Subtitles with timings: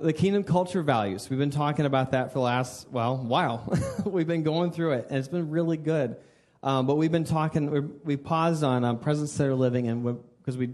[0.00, 1.28] the kingdom culture values.
[1.28, 3.76] We've been talking about that for the last, well, while.
[4.04, 6.16] we've been going through it, and it's been really good.
[6.62, 10.70] Um, but we've been talking, we paused on um, present centered living, and because we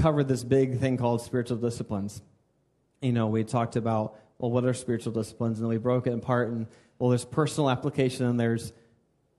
[0.00, 2.22] covered this big thing called spiritual disciplines.
[3.00, 5.58] You know, we talked about, well, what are spiritual disciplines?
[5.58, 6.66] And then we broke it apart, and,
[6.98, 8.72] well, there's personal application, and there's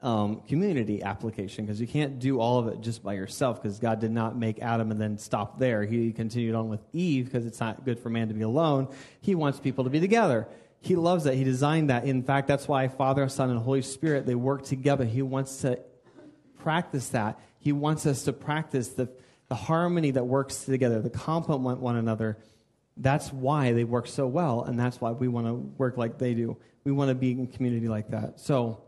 [0.06, 4.00] um, community application because you can't do all of it just by yourself because God
[4.00, 5.84] did not make Adam and then stop there.
[5.84, 8.88] He continued on with Eve because it's not good for man to be alone.
[9.20, 10.48] He wants people to be together.
[10.80, 11.34] He loves that.
[11.34, 12.05] He designed that.
[12.05, 15.05] In fact, that's why Father, Son, and Holy Spirit, they work together.
[15.05, 15.80] He wants to
[16.60, 17.40] practice that.
[17.58, 19.10] He wants us to practice the,
[19.49, 22.38] the harmony that works together, the complement one another.
[22.96, 26.35] That's why they work so well, and that's why we want to work like they
[26.35, 26.58] do.
[26.84, 28.40] We want to be in community like that.
[28.40, 28.84] So,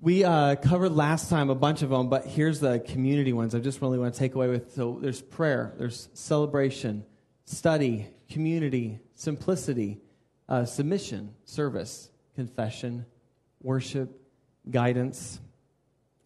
[0.00, 3.58] we uh, covered last time a bunch of them, but here's the community ones I
[3.58, 4.72] just really want to take away with.
[4.72, 7.04] So there's prayer, there's celebration,
[7.46, 9.98] study, community, simplicity,
[10.48, 13.06] uh, submission, service, confession,
[13.60, 14.20] worship,
[14.70, 15.40] guidance.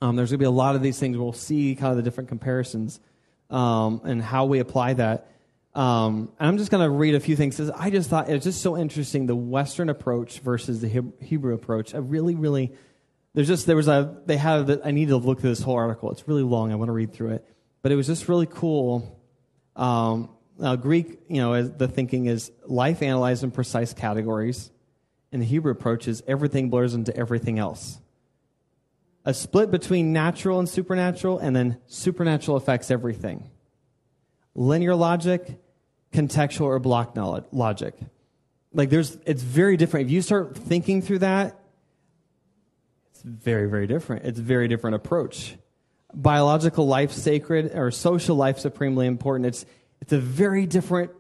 [0.03, 1.17] Um, there's going to be a lot of these things.
[1.17, 3.00] We'll see kind of the different comparisons
[3.48, 5.28] um, and how we apply that.
[5.75, 7.59] Um, and I'm just going to read a few things.
[7.70, 11.95] I just thought it was just so interesting the Western approach versus the Hebrew approach.
[11.95, 12.73] I really, really
[13.34, 15.77] there's just there was a they have that I need to look through this whole
[15.77, 16.11] article.
[16.11, 16.72] It's really long.
[16.72, 17.47] I want to read through it,
[17.80, 19.19] but it was just really cool.
[19.75, 24.70] Um, now, Greek, you know, the thinking is life analyzed in precise categories.
[25.33, 27.98] and the Hebrew approach, is everything blurs into everything else.
[29.25, 33.50] A split between natural and supernatural, and then supernatural affects everything.
[34.55, 35.58] Linear logic,
[36.12, 37.16] contextual or block
[37.50, 37.94] logic.
[38.75, 40.06] Like there's, it's very different.
[40.06, 41.58] If you start thinking through that,
[43.23, 44.25] very, very different.
[44.25, 45.56] It's a very different approach.
[46.15, 49.47] Biological life sacred or social life supremely important.
[49.47, 49.65] It's,
[50.01, 51.11] it's a very different,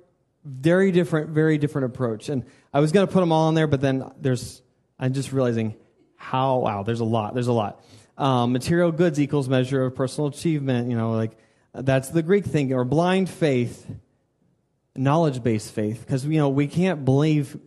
[0.44, 2.28] very different, very different approach.
[2.28, 4.60] And I was going to put them all in there, but then there's,
[4.98, 5.76] I'm just realizing
[6.16, 7.34] how, wow, there's a lot.
[7.34, 7.82] There's a lot.
[8.18, 10.90] Um, material goods equals measure of personal achievement.
[10.90, 11.32] You know, like
[11.74, 12.72] that's the Greek thing.
[12.72, 13.86] Or blind faith,
[14.94, 16.00] knowledge based faith.
[16.00, 17.58] Because, you know, we can't believe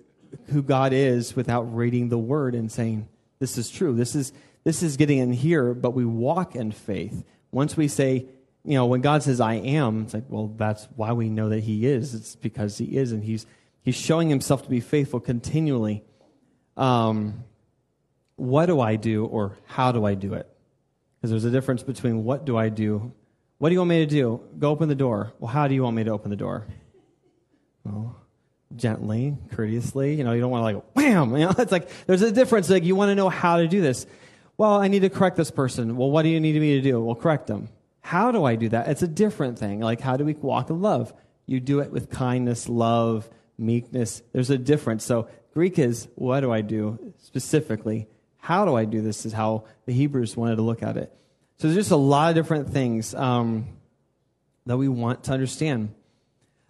[0.47, 3.07] who God is without reading the word and saying,
[3.39, 3.93] this is true.
[3.93, 7.23] This is, this is getting in here, but we walk in faith.
[7.51, 8.25] Once we say,
[8.63, 11.61] you know, when God says, I am, it's like, well, that's why we know that
[11.63, 12.15] He is.
[12.15, 13.45] It's because He is, and He's,
[13.83, 16.03] he's showing Himself to be faithful continually.
[16.75, 17.43] Um,
[18.35, 20.49] what do I do, or how do I do it?
[21.15, 23.13] Because there's a difference between what do I do.
[23.59, 24.41] What do you want me to do?
[24.59, 25.33] Go open the door.
[25.39, 26.67] Well, how do you want me to open the door?
[27.83, 28.17] Well,
[28.75, 30.15] gently, courteously.
[30.15, 31.31] You know, you don't want to like wham.
[31.33, 32.69] You know, it's like there's a difference.
[32.69, 34.05] Like you want to know how to do this.
[34.57, 35.97] Well, I need to correct this person.
[35.97, 37.03] Well, what do you need me to do?
[37.03, 37.69] Well, correct them.
[38.01, 38.87] How do I do that?
[38.87, 39.79] It's a different thing.
[39.79, 41.13] Like how do we walk in love?
[41.45, 44.21] You do it with kindness, love, meekness.
[44.31, 45.03] There's a difference.
[45.03, 48.07] So Greek is what do I do specifically?
[48.37, 49.25] How do I do this?
[49.25, 51.11] Is how the Hebrews wanted to look at it.
[51.57, 53.67] So there's just a lot of different things um,
[54.65, 55.93] that we want to understand.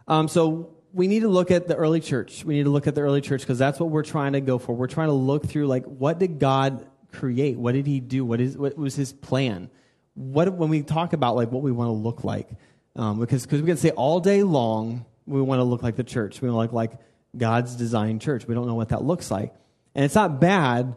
[0.07, 2.45] Um, so we need to look at the early church.
[2.45, 4.57] We need to look at the early church because that's what we're trying to go
[4.57, 4.73] for.
[4.73, 7.57] We're trying to look through like what did God create?
[7.57, 8.23] What did He do?
[8.23, 9.69] What is what was His plan?
[10.13, 12.47] What when we talk about like what we want to look like?
[12.95, 16.03] Um, because because we can say all day long we want to look like the
[16.03, 16.41] church.
[16.41, 16.99] We want to look like
[17.35, 18.47] God's designed church.
[18.47, 19.53] We don't know what that looks like,
[19.95, 20.95] and it's not bad.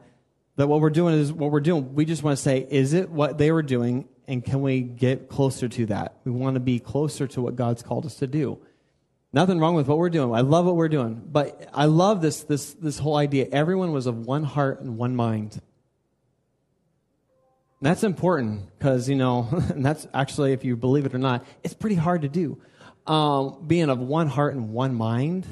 [0.55, 1.95] That what we're doing is what we're doing.
[1.95, 5.29] We just want to say, is it what they were doing, and can we get
[5.29, 6.19] closer to that?
[6.25, 8.61] We want to be closer to what God's called us to do.
[9.39, 10.35] Nothing wrong with what we're doing.
[10.35, 11.23] I love what we're doing.
[11.25, 13.47] But I love this, this, this whole idea.
[13.53, 15.53] Everyone was of one heart and one mind.
[15.53, 15.63] And
[17.83, 21.73] that's important because, you know, and that's actually, if you believe it or not, it's
[21.73, 22.61] pretty hard to do.
[23.07, 25.47] Um, being of one heart and one mind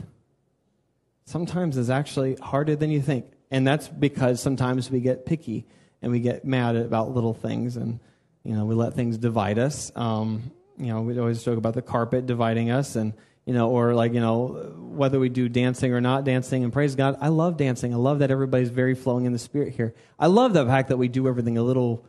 [1.24, 3.26] sometimes is actually harder than you think.
[3.52, 5.64] And that's because sometimes we get picky
[6.02, 8.00] and we get mad about little things and,
[8.42, 9.92] you know, we let things divide us.
[9.94, 13.12] Um, you know, we always joke about the carpet dividing us and,
[13.46, 16.64] you know, or like, you know, whether we do dancing or not dancing.
[16.64, 17.94] And praise God, I love dancing.
[17.94, 19.94] I love that everybody's very flowing in the spirit here.
[20.18, 22.04] I love the fact that we do everything a little.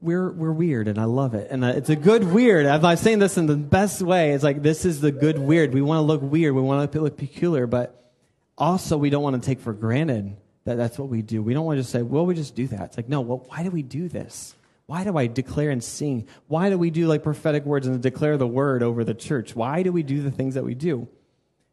[0.00, 1.48] We're we're weird, and I love it.
[1.50, 2.66] And uh, it's a good weird.
[2.66, 4.32] I'm not saying this in the best way.
[4.32, 5.72] It's like this is the good weird.
[5.72, 6.54] We want to look weird.
[6.54, 8.12] We want to look peculiar, but
[8.56, 11.42] also we don't want to take for granted that that's what we do.
[11.42, 13.20] We don't want to just say, "Well, we just do that." It's like, no.
[13.20, 14.54] Well, why do we do this?
[14.88, 16.26] Why do I declare and sing?
[16.46, 19.54] Why do we do like prophetic words and declare the word over the church?
[19.54, 21.08] Why do we do the things that we do?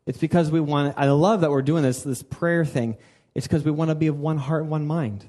[0.06, 2.98] It's because we want, I love that we're doing this, this prayer thing.
[3.34, 5.26] It's because we want to be of one heart, and one mind.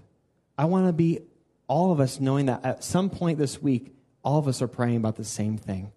[0.58, 1.20] I want to be
[1.68, 3.94] all of us knowing that at some point this week,
[4.24, 5.92] all of us are praying about the same thing.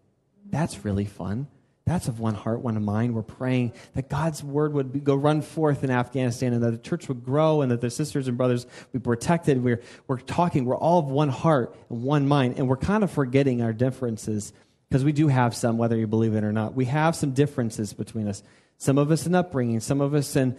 [0.45, 1.47] That's really fun.
[1.89, 3.15] That's of one heart, one mind.
[3.15, 6.77] We're praying that God's word would be, go run forth in Afghanistan and that the
[6.77, 9.63] church would grow and that the sisters and brothers be protected.
[9.63, 13.09] We're, we're talking, we're all of one heart and one mind, and we're kind of
[13.09, 14.53] forgetting our differences
[14.87, 16.75] because we do have some, whether you believe it or not.
[16.75, 18.43] We have some differences between us.
[18.77, 20.57] Some of us in upbringing, some of us in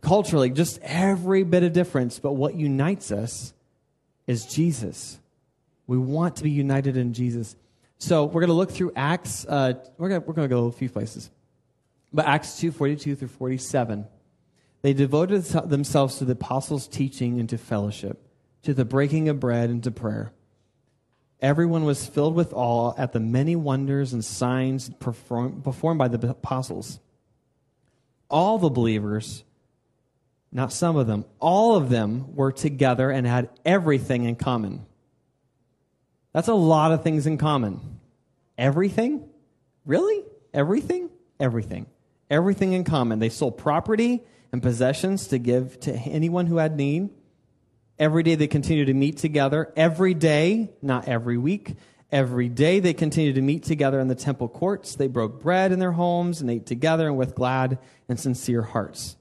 [0.00, 2.18] culturally, just every bit of difference.
[2.18, 3.54] But what unites us
[4.26, 5.20] is Jesus.
[5.86, 7.54] We want to be united in Jesus.
[7.98, 9.46] So we're going to look through Acts.
[9.46, 11.30] Uh, we're going we're to go a few places.
[12.12, 14.06] But Acts 2 42 through 47.
[14.82, 18.22] They devoted themselves to the apostles' teaching and to fellowship,
[18.62, 20.32] to the breaking of bread and to prayer.
[21.40, 26.30] Everyone was filled with awe at the many wonders and signs perform, performed by the
[26.30, 26.98] apostles.
[28.30, 29.44] All the believers,
[30.50, 34.86] not some of them, all of them were together and had everything in common.
[36.36, 37.80] That's a lot of things in common.
[38.58, 39.26] Everything?
[39.86, 40.22] Really?
[40.52, 41.08] Everything?
[41.40, 41.86] Everything.
[42.28, 43.20] Everything in common.
[43.20, 44.22] They sold property
[44.52, 47.08] and possessions to give to anyone who had need.
[47.98, 49.72] Every day they continued to meet together.
[49.76, 51.74] Every day, not every week,
[52.12, 54.94] every day they continued to meet together in the temple courts.
[54.94, 57.78] They broke bread in their homes and ate together and with glad
[58.10, 59.16] and sincere hearts,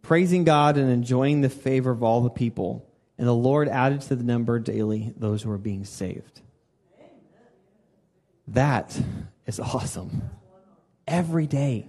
[0.00, 2.88] praising God and enjoying the favor of all the people.
[3.18, 6.40] And the Lord added to the number daily those who were being saved.
[8.48, 8.98] That
[9.46, 10.30] is awesome.
[11.06, 11.88] Every day.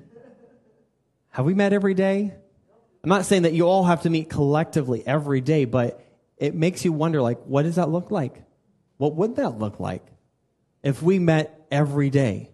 [1.30, 2.34] Have we met every day?
[3.04, 6.00] I'm not saying that you all have to meet collectively every day, but
[6.38, 8.42] it makes you wonder like, what does that look like?
[8.98, 10.06] What would that look like
[10.84, 12.53] if we met every day?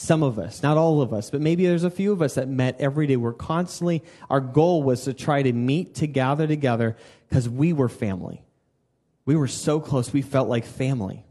[0.00, 2.48] Some of us, not all of us, but maybe there's a few of us that
[2.48, 3.18] met every day.
[3.18, 6.96] We're constantly, our goal was to try to meet to gather together
[7.28, 8.42] because we were family.
[9.26, 11.26] We were so close, we felt like family.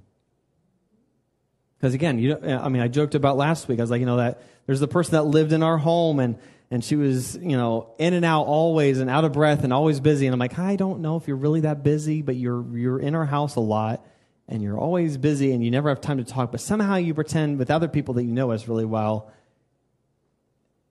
[1.79, 3.79] Because again, you I mean, I joked about last week.
[3.79, 6.37] I was like, you know, that there's the person that lived in our home and
[6.69, 9.99] and she was, you know, in and out always and out of breath and always
[9.99, 10.27] busy.
[10.27, 13.15] And I'm like, I don't know if you're really that busy, but you're you're in
[13.15, 14.05] our house a lot
[14.49, 17.57] and you're always busy and you never have time to talk, but somehow you pretend
[17.57, 19.31] with other people that you know us really well.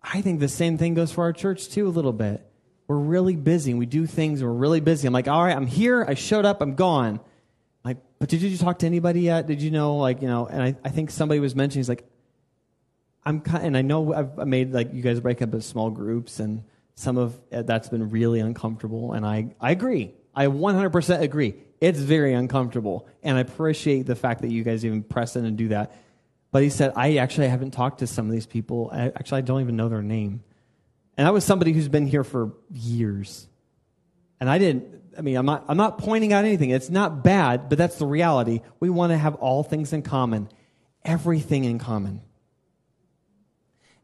[0.03, 2.49] I think the same thing goes for our church too, a little bit
[2.89, 5.07] we're really busy and we do things we're really busy.
[5.07, 6.05] I'm like, all right, I'm here.
[6.09, 6.63] I showed up.
[6.63, 7.21] I'm gone.
[7.85, 9.47] Like, but did you talk to anybody yet?
[9.47, 12.09] Did you know, like, you know, and I, I think somebody was mentioning, he's like,
[13.25, 16.41] I'm kind, and I know I've made like you guys break up in small groups
[16.41, 16.65] and
[16.95, 19.13] some of that's been really uncomfortable.
[19.13, 20.15] And I, I agree.
[20.35, 21.57] I 100% agree.
[21.81, 23.07] It's very uncomfortable.
[23.23, 25.95] And I appreciate the fact that you guys even press in and do that.
[26.51, 28.91] But he said, I actually haven't talked to some of these people.
[28.93, 30.43] I, actually, I don't even know their name.
[31.17, 33.49] And I was somebody who's been here for years.
[34.41, 36.71] And I didn't, I mean, I'm not, I'm not pointing out anything.
[36.71, 38.61] It's not bad, but that's the reality.
[38.81, 40.49] We want to have all things in common,
[41.05, 42.23] everything in common.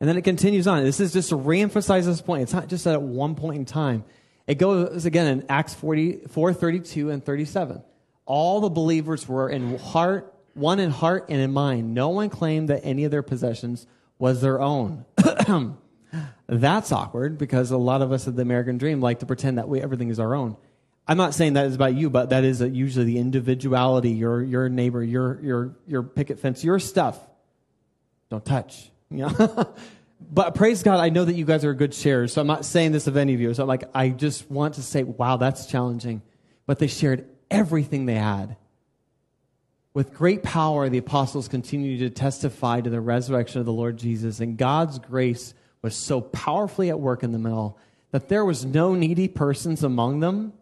[0.01, 0.83] And then it continues on.
[0.83, 2.43] This is just to reemphasize this point.
[2.43, 4.05] It's not just at one point in time.
[4.47, 7.83] It goes again in Acts 44, 32, and 37.
[8.27, 11.95] All the believers were in heart, one in heart and in mind.
[11.95, 13.87] No one claimed that any of their possessions
[14.19, 15.05] was their own.
[16.47, 19.69] That's awkward because a lot of us of the American dream like to pretend that
[19.69, 20.57] we, everything is our own.
[21.07, 24.69] I'm not saying that is about you, but that is usually the individuality, your, your
[24.69, 27.19] neighbor, your, your, your picket fence, your stuff.
[28.31, 28.91] Don't touch.
[29.11, 29.75] You know?
[30.33, 32.93] But praise God, I know that you guys are good sharers, so I'm not saying
[32.93, 33.53] this of any of you.
[33.55, 36.23] So I'm like, I just want to say, wow, that's challenging.
[36.67, 38.57] But they shared everything they had.
[39.93, 44.41] With great power, the apostles continued to testify to the resurrection of the Lord Jesus,
[44.41, 47.79] and God's grace was so powerfully at work in the middle
[48.11, 50.53] that there was no needy persons among them.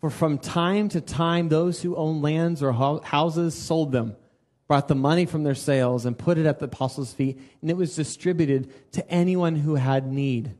[0.00, 4.14] For from time to time, those who owned lands or houses sold them,
[4.68, 7.76] brought the money from their sales, and put it at the apostles' feet, and it
[7.76, 10.54] was distributed to anyone who had need.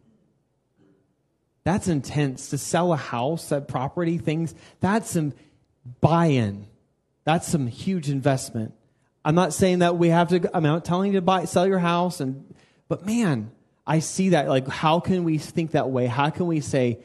[1.65, 2.49] That's intense.
[2.51, 5.35] To sell a house, that property, things, that's some
[6.01, 6.67] buy in.
[7.25, 8.73] That's some huge investment.
[9.25, 11.79] I'm not saying that we have to, I'm not telling you to buy, sell your
[11.79, 12.55] house, and,
[12.89, 13.51] but man,
[13.87, 14.49] I see that.
[14.49, 16.07] Like, how can we think that way?
[16.07, 17.01] How can we say,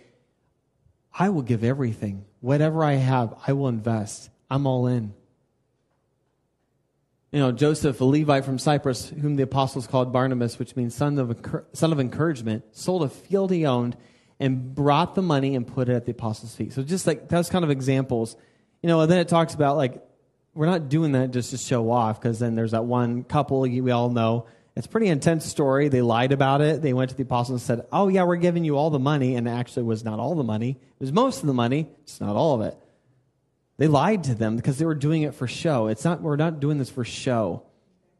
[1.13, 2.23] I will give everything.
[2.39, 4.29] Whatever I have, I will invest.
[4.49, 5.13] I'm all in.
[7.33, 11.17] You know, Joseph, a Levite from Cyprus, whom the apostles called Barnabas, which means son
[11.17, 13.97] of, son of encouragement, sold a field he owned
[14.39, 16.73] and brought the money and put it at the apostles' feet.
[16.73, 18.37] So just like those kind of examples.
[18.83, 20.01] You know, and then it talks about like,
[20.53, 23.91] we're not doing that just to show off, because then there's that one couple we
[23.91, 25.87] all know it's a pretty intense story.
[25.87, 26.81] They lied about it.
[26.81, 29.35] They went to the apostles and said, Oh, yeah, we're giving you all the money.
[29.35, 30.71] And actually, was not all the money.
[30.71, 32.77] It was most of the money, it's not all of it.
[33.83, 35.87] They lied to them because they were doing it for show.
[35.87, 37.63] It's not, we're not doing this for show.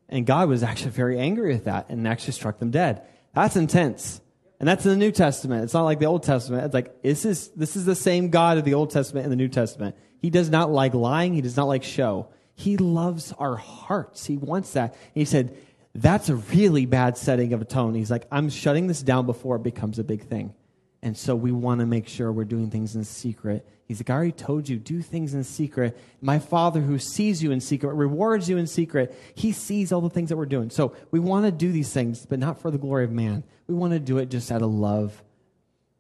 [0.10, 3.04] And God was actually very angry with that and actually struck them dead.
[3.34, 4.20] That's intense.
[4.60, 5.64] And that's in the New Testament.
[5.64, 6.66] It's not like the Old Testament.
[6.66, 9.38] It's like this is this is the same God of the Old Testament and the
[9.38, 9.96] New Testament.
[10.20, 11.34] He does not like lying.
[11.34, 12.28] He does not like show.
[12.56, 14.26] He loves our hearts.
[14.26, 14.92] He wants that.
[14.92, 15.56] And he said,
[15.96, 17.94] that's a really bad setting of a tone.
[17.94, 20.56] He's like, I'm shutting this down before it becomes a big thing.
[21.04, 23.68] And so we want to make sure we're doing things in secret.
[23.86, 26.00] He's like, I already told you, do things in secret.
[26.22, 30.10] My Father who sees you in secret, rewards you in secret, he sees all the
[30.10, 30.70] things that we're doing.
[30.70, 33.44] So we want to do these things, but not for the glory of man.
[33.68, 35.22] We want to do it just out of love.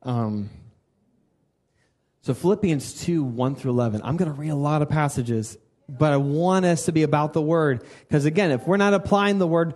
[0.03, 0.49] Um,
[2.21, 3.99] so Philippians 2, 1 through 11.
[4.05, 5.57] I'm going to read a lot of passages,
[5.89, 7.83] but I want us to be about the word.
[8.07, 9.73] Because again, if we're not applying the word,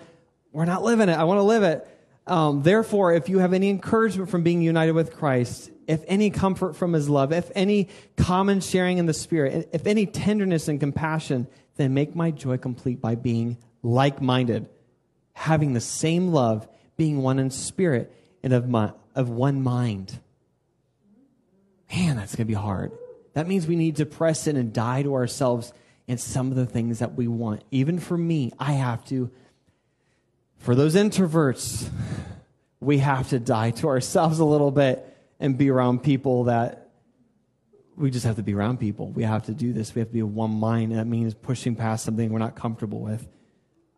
[0.53, 1.17] we're not living it.
[1.19, 1.86] I want to live it.
[2.27, 6.75] Um, Therefore, if you have any encouragement from being united with Christ, if any comfort
[6.75, 11.48] from his love, if any common sharing in the Spirit, if any tenderness and compassion,
[11.77, 14.67] then make my joy complete by being like minded,
[15.34, 16.67] having the same love,
[16.98, 18.12] being one in spirit,
[18.43, 20.19] and of, my, of one mind.
[21.93, 22.91] Man, that's going to be hard.
[23.34, 25.72] That means we need to press in and die to ourselves
[26.07, 27.63] and some of the things that we want.
[27.72, 29.29] Even for me, I have to
[30.68, 31.90] for those introverts,
[32.82, 36.90] we have to die to ourselves a little bit and be around people that
[37.96, 39.10] we just have to be around people.
[39.10, 39.96] We have to do this.
[39.96, 40.92] We have to be of one mind.
[40.92, 43.26] And that means pushing past something we're not comfortable with.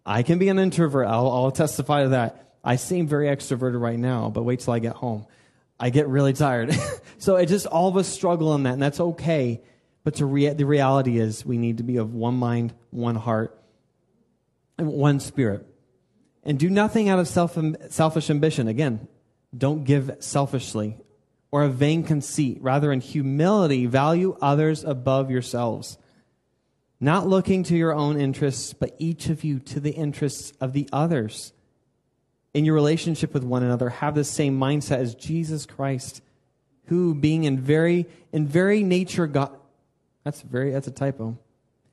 [0.06, 1.08] I can be an introvert.
[1.08, 2.54] I'll, I'll testify to that.
[2.64, 5.26] I seem very extroverted right now, but wait till I get home.
[5.80, 6.72] I get really tired.
[7.18, 9.64] so it just all of us struggle in that, and that's okay.
[10.04, 13.60] But rea- the reality is, we need to be of one mind, one heart,
[14.78, 15.66] and one spirit.
[16.44, 17.58] And do nothing out of self,
[17.90, 18.68] selfish ambition.
[18.68, 19.08] Again,
[19.56, 20.98] don't give selfishly
[21.52, 22.60] or a vain conceit.
[22.62, 25.98] Rather, in humility, value others above yourselves.
[27.00, 30.88] Not looking to your own interests, but each of you to the interests of the
[30.92, 31.54] others.
[32.54, 36.22] In your relationship with one another, have the same mindset as Jesus Christ,
[36.86, 39.52] who, being in very, in very nature God,
[40.24, 41.38] that's very, that's a typo.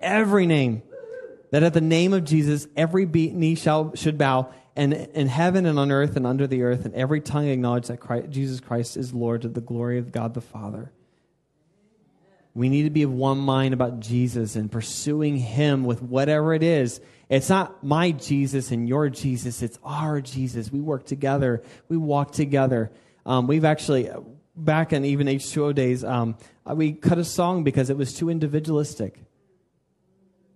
[0.00, 0.82] Every name
[1.50, 5.78] that at the name of Jesus, every knee shall, should bow, and in heaven and
[5.78, 9.12] on earth and under the earth, and every tongue acknowledge that Christ, Jesus Christ is
[9.12, 10.92] Lord to the glory of God the Father.
[12.54, 16.62] We need to be of one mind about Jesus and pursuing Him with whatever it
[16.62, 17.00] is.
[17.28, 20.70] It's not my Jesus and your Jesus, it's our Jesus.
[20.70, 22.90] We work together, we walk together.
[23.26, 24.10] Um, we've actually,
[24.56, 26.36] back in even H2O days, um,
[26.66, 29.20] we cut a song because it was too individualistic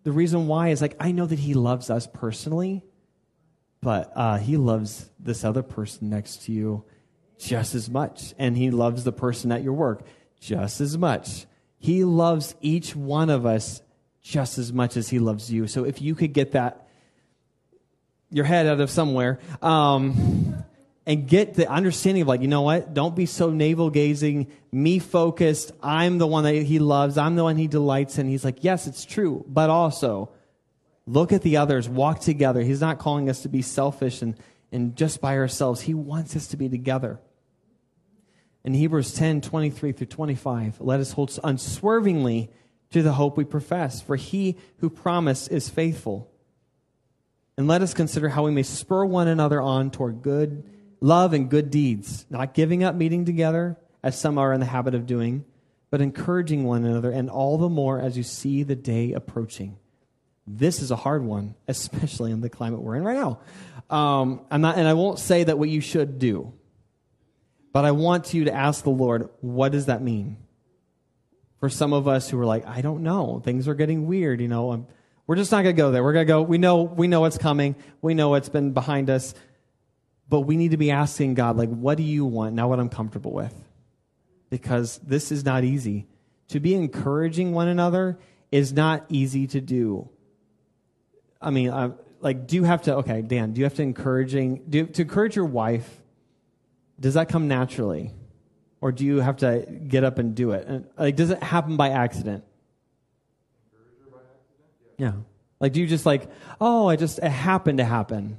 [0.04, 2.85] the reason why is like I know that he loves us personally,
[3.80, 6.85] but uh, he loves this other person next to you
[7.38, 10.04] just as much, and he loves the person at your work
[10.40, 11.47] just as much.
[11.78, 13.82] He loves each one of us
[14.23, 15.66] just as much as he loves you.
[15.66, 16.87] So if you could get that
[18.32, 19.38] your head out of somewhere.
[19.61, 20.62] Um,
[21.06, 22.94] and get the understanding of like, you know what?
[22.94, 25.73] Don't be so navel gazing, me focused.
[25.82, 27.18] I'm the one that he loves.
[27.18, 28.28] I'm the one he delights in.
[28.28, 30.30] He's like, yes, it's true, but also
[31.06, 32.62] look at the others, walk together.
[32.62, 34.37] He's not calling us to be selfish and,
[34.71, 35.80] and just by ourselves.
[35.82, 37.18] He wants us to be together.
[38.64, 42.49] In Hebrews 10, 23 through 25, let us hold unswervingly
[42.92, 46.30] to the hope we profess, for he who promised is faithful.
[47.56, 50.62] And let us consider how we may spur one another on toward good
[51.02, 54.94] love and good deeds, not giving up meeting together, as some are in the habit
[54.94, 55.44] of doing,
[55.90, 59.76] but encouraging one another, and all the more as you see the day approaching.
[60.47, 63.40] This is a hard one, especially in the climate we're in right now.
[63.94, 66.54] Um, I'm not, and I won't say that what you should do,
[67.73, 70.38] but I want you to ask the Lord, what does that mean?
[71.59, 74.49] For some of us who are like, I don't know, things are getting weird, you
[74.49, 74.73] know.
[74.73, 74.87] I'm,
[75.26, 76.02] we're just not going to go there.
[76.02, 76.42] We're going to go.
[76.42, 76.82] We know.
[76.82, 77.76] We know what's coming.
[78.00, 79.35] We know what's been behind us.
[80.29, 82.55] But we need to be asking God, like, what do you want?
[82.55, 83.55] Not what I'm comfortable with.
[84.49, 86.07] Because this is not easy.
[86.49, 88.19] To be encouraging one another
[88.50, 90.09] is not easy to do.
[91.41, 94.62] I mean, uh, like, do you have to, okay, Dan, do you have to encouraging,
[94.69, 96.02] do you, to encourage your wife,
[97.00, 98.12] does that come naturally?
[98.81, 100.67] Or do you have to get up and do it?
[100.67, 102.45] And, like, does it happen by accident?
[103.73, 104.95] By accident?
[104.99, 105.12] Yeah.
[105.61, 108.38] Like, do you just like, oh, I just, it happened to happen?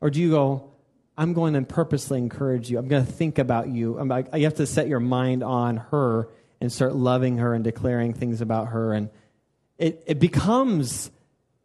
[0.00, 0.70] Or do you go,
[1.18, 2.78] I'm going to purposely encourage you.
[2.78, 3.98] I'm going to think about you.
[3.98, 6.28] I'm like, you have to set your mind on her
[6.60, 8.92] and start loving her and declaring things about her.
[8.92, 9.10] And
[9.78, 11.10] it, it becomes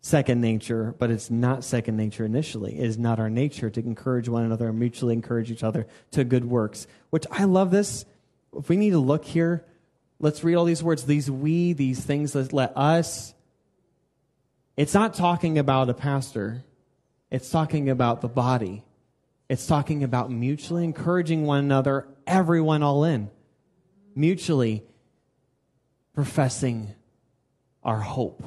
[0.01, 2.79] second nature, but it's not second nature initially.
[2.79, 6.23] It is not our nature to encourage one another and mutually encourage each other to
[6.23, 8.05] good works, which I love this.
[8.57, 9.63] If we need to look here,
[10.19, 11.05] let's read all these words.
[11.05, 13.35] These we, these things that let us.
[14.77, 16.63] It's not talking about a pastor,
[17.29, 18.83] it's talking about the body.
[19.49, 23.29] It's talking about mutually encouraging one another, everyone all in,
[24.15, 24.83] mutually
[26.13, 26.93] professing
[27.83, 28.43] our hope,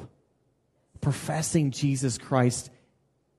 [1.01, 2.69] professing Jesus Christ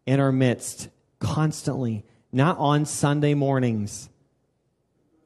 [0.06, 0.88] in our midst
[1.18, 4.08] constantly, not on Sunday mornings,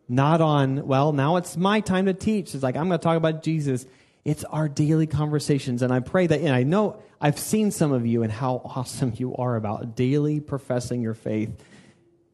[0.09, 2.55] not on, well, now it's my time to teach.
[2.55, 3.87] It's like, I'm going to talk about Jesus.
[4.25, 5.83] It's our daily conversations.
[5.83, 9.13] And I pray that, and I know I've seen some of you and how awesome
[9.17, 11.51] you are about daily professing your faith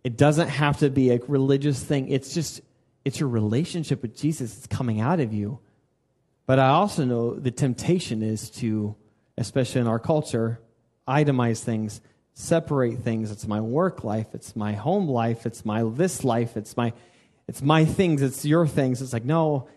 [0.09, 2.09] it doesn't have to be a religious thing.
[2.09, 2.63] It's just,
[3.05, 5.59] it's your relationship with Jesus that's coming out of you.
[6.47, 8.97] But I also know the temptation is to,
[9.37, 10.61] especially in our culture,
[11.07, 12.01] itemize things,
[12.33, 13.31] separate things.
[13.31, 16.95] It's my work life, it's my home life, it's my this life, it's my
[17.47, 19.03] it's my things, it's your things.
[19.03, 19.69] It's like, no,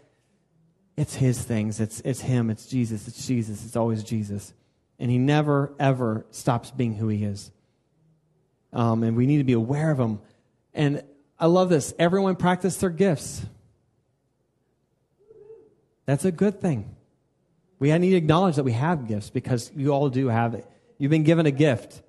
[0.95, 1.81] it's his things.
[1.81, 4.53] It's it's him, it's Jesus, it's Jesus, it's always Jesus.
[4.97, 7.51] And he never ever stops being who he is
[8.74, 10.20] um, and we need to be aware of them.
[10.74, 11.04] And
[11.40, 11.94] I love this.
[12.00, 13.44] Everyone practice their gifts.
[16.06, 16.96] That's a good thing.
[17.80, 20.68] We need to acknowledge that we have gifts because you all do have it.
[20.98, 22.04] You've been given a gift.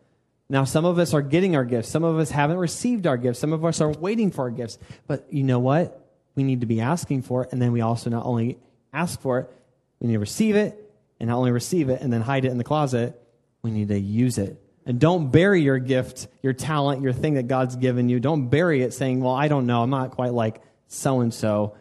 [0.50, 1.88] Now, some of us are getting our gifts.
[1.88, 3.38] Some of us haven't received our gifts.
[3.38, 4.78] Some of us are waiting for our gifts.
[5.06, 6.06] But you know what?
[6.34, 7.52] We need to be asking for it.
[7.52, 8.58] And then we also not only
[8.92, 9.50] ask for it,
[9.98, 10.78] we need to receive it.
[11.18, 13.18] And not only receive it and then hide it in the closet,
[13.62, 14.61] we need to use it.
[14.84, 18.18] And don't bury your gift, your talent, your thing that God's given you.
[18.18, 19.82] Don't bury it saying, well, I don't know.
[19.82, 21.76] I'm not quite like so and so.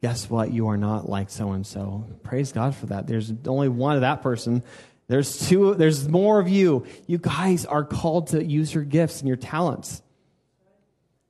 [0.00, 0.50] Guess what?
[0.50, 2.06] You are not like so and so.
[2.22, 3.06] Praise God for that.
[3.06, 4.62] There's only one of that person.
[5.08, 6.86] There's two, there's more of you.
[7.06, 10.02] You guys are called to use your gifts and your talents.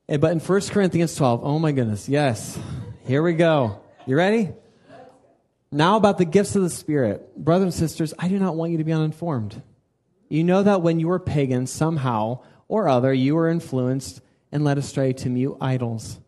[0.08, 2.58] Eh, but in 1 Corinthians 12, oh my goodness, yes.
[3.06, 3.80] Here we go.
[4.06, 4.50] You ready?
[5.72, 7.36] Now about the gifts of the Spirit.
[7.36, 9.62] Brothers and sisters, I do not want you to be uninformed.
[10.30, 12.38] You know that when you were pagan, somehow
[12.68, 16.20] or other, you were influenced and led astray to mute idols.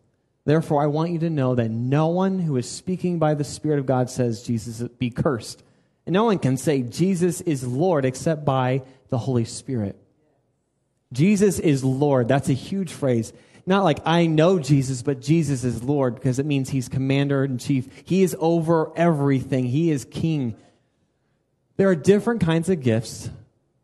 [0.45, 3.79] Therefore, I want you to know that no one who is speaking by the Spirit
[3.79, 5.63] of God says Jesus be cursed.
[6.05, 9.97] And no one can say Jesus is Lord except by the Holy Spirit.
[11.13, 12.27] Jesus is Lord.
[12.27, 13.31] That's a huge phrase.
[13.65, 17.57] Not like I know Jesus, but Jesus is Lord because it means he's commander in
[17.57, 17.87] chief.
[18.03, 20.57] He is over everything, he is king.
[21.77, 23.29] There are different kinds of gifts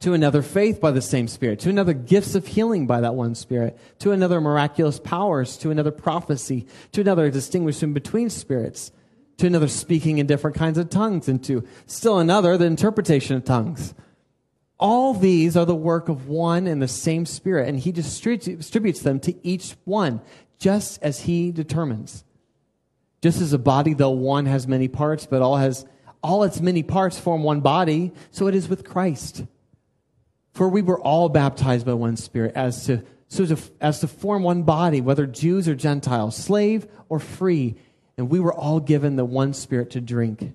[0.00, 3.34] to another faith by the same Spirit, to another gifts of healing by that one
[3.34, 8.92] Spirit, to another miraculous powers, to another prophecy, to another distinguishing between spirits,
[9.38, 13.44] to another speaking in different kinds of tongues, and to still another the interpretation of
[13.44, 13.94] tongues.
[14.78, 19.18] All these are the work of one and the same Spirit, and He distributes them
[19.20, 20.20] to each one
[20.58, 22.24] just as He determines.
[23.20, 25.84] Just as a body, though one has many parts, but all has
[26.22, 29.44] all its many parts form one body, so it is with Christ.
[30.58, 34.42] For we were all baptized by one Spirit as to, so to, as to form
[34.42, 37.76] one body, whether Jews or Gentiles, slave or free,
[38.16, 40.52] and we were all given the one Spirit to drink.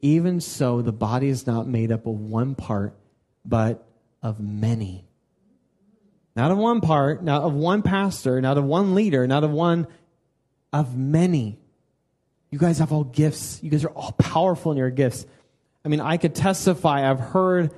[0.00, 2.94] Even so, the body is not made up of one part,
[3.44, 3.84] but
[4.22, 5.04] of many.
[6.36, 9.88] Not of one part, not of one pastor, not of one leader, not of one,
[10.72, 11.58] of many.
[12.52, 13.58] You guys have all gifts.
[13.60, 15.26] You guys are all powerful in your gifts.
[15.84, 17.72] I mean, I could testify, I've heard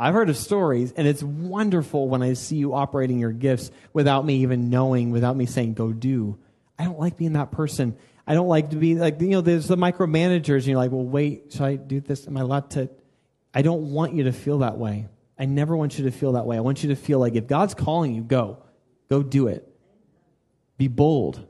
[0.00, 4.24] I've heard of stories, and it's wonderful when I see you operating your gifts without
[4.24, 6.38] me even knowing, without me saying, go do.
[6.78, 7.98] I don't like being that person.
[8.26, 11.04] I don't like to be like, you know, there's the micromanagers, and you're like, well,
[11.04, 12.26] wait, should I do this?
[12.26, 12.88] Am I allowed to?
[13.52, 15.06] I don't want you to feel that way.
[15.38, 16.56] I never want you to feel that way.
[16.56, 18.62] I want you to feel like if God's calling you, go.
[19.10, 19.70] Go do it.
[20.78, 21.46] Be bold.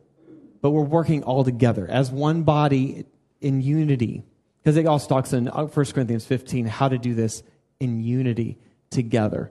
[0.61, 3.07] But we're working all together as one body
[3.41, 4.25] in unity.
[4.61, 7.45] Because it all talks in uh, 1 Corinthians 15 how to do this
[7.81, 8.59] in unity
[8.90, 9.51] together.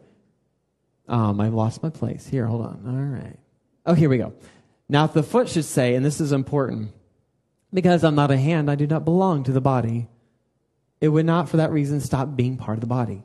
[1.07, 2.27] Um, I've lost my place.
[2.27, 2.83] Here, hold on.
[2.85, 3.37] All right.
[3.85, 4.33] Oh, here we go.
[4.87, 6.91] Now, if the foot should say, and this is important,
[7.71, 10.07] Because I'm not a hand, I do not belong to the body.
[11.01, 13.23] It would not, for that reason, stop being part of the body.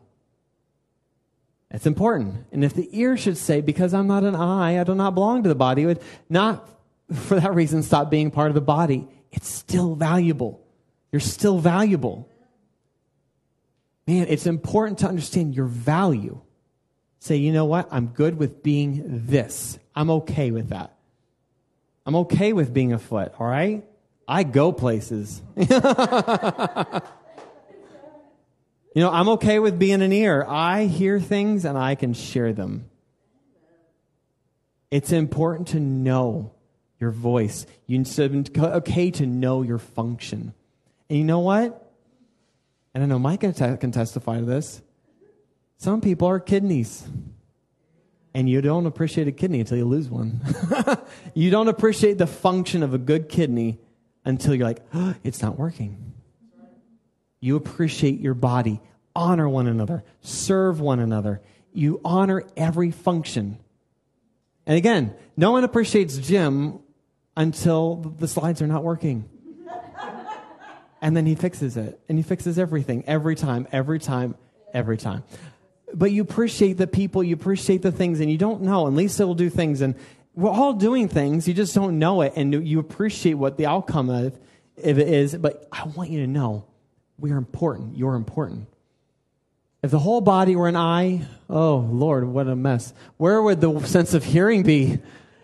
[1.71, 2.47] It's important.
[2.53, 5.43] And if the ear should say, Because I'm not an eye, I do not belong
[5.43, 6.69] to the body, it would not,
[7.13, 9.09] for that reason, stop being part of the body.
[9.33, 10.65] It's still valuable.
[11.11, 12.29] You're still valuable.
[14.07, 16.41] Man, it's important to understand your value.
[17.21, 17.89] Say, you know what?
[17.91, 19.79] I'm good with being this.
[19.95, 20.95] I'm okay with that.
[22.05, 23.83] I'm okay with being a foot, all right?
[24.29, 25.41] I go places.
[25.57, 25.67] you
[28.97, 30.45] know, I'm okay with being an ear.
[30.47, 32.91] I hear things and I can share them.
[34.91, 36.53] It's important to know
[37.01, 37.67] your voice.
[37.89, 40.55] It's okay to know your function.
[41.09, 41.84] And you know what?
[42.95, 44.81] And I know Mike can testify to this.
[45.79, 47.07] Some people are kidneys.
[48.33, 50.41] And you don't appreciate a kidney until you lose one.
[51.35, 53.79] you don't appreciate the function of a good kidney
[54.25, 56.13] until you're like, oh, it's not working.
[57.41, 58.81] You appreciate your body,
[59.15, 61.43] honor one another, serve one another.
[61.73, 63.59] You honor every function.
[64.67, 66.79] And again, no one appreciates Jim
[67.37, 69.29] until the slides are not working.
[71.05, 72.01] And then he fixes it.
[72.09, 74.35] And he fixes everything every time, every time,
[74.73, 75.23] every time
[75.95, 78.87] but you appreciate the people, you appreciate the things, and you don't know.
[78.87, 79.95] And Lisa will do things, and
[80.35, 84.11] we're all doing things, you just don't know it, and you appreciate what the outcome
[84.11, 84.37] of
[84.77, 85.37] if it is.
[85.37, 86.67] But I want you to know
[87.19, 87.97] we are important.
[87.97, 88.67] You're important.
[89.83, 92.93] If the whole body were an eye, oh Lord, what a mess.
[93.17, 94.99] Where would the sense of hearing be?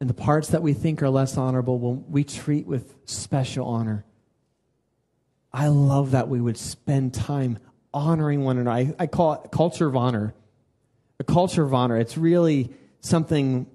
[0.00, 4.04] And the parts that we think are less honorable, will we treat with special honor.
[5.52, 7.58] I love that we would spend time
[7.92, 8.70] honoring one another.
[8.70, 10.32] I, I call it culture of honor.
[11.18, 11.98] A culture of honor.
[11.98, 13.66] It's really something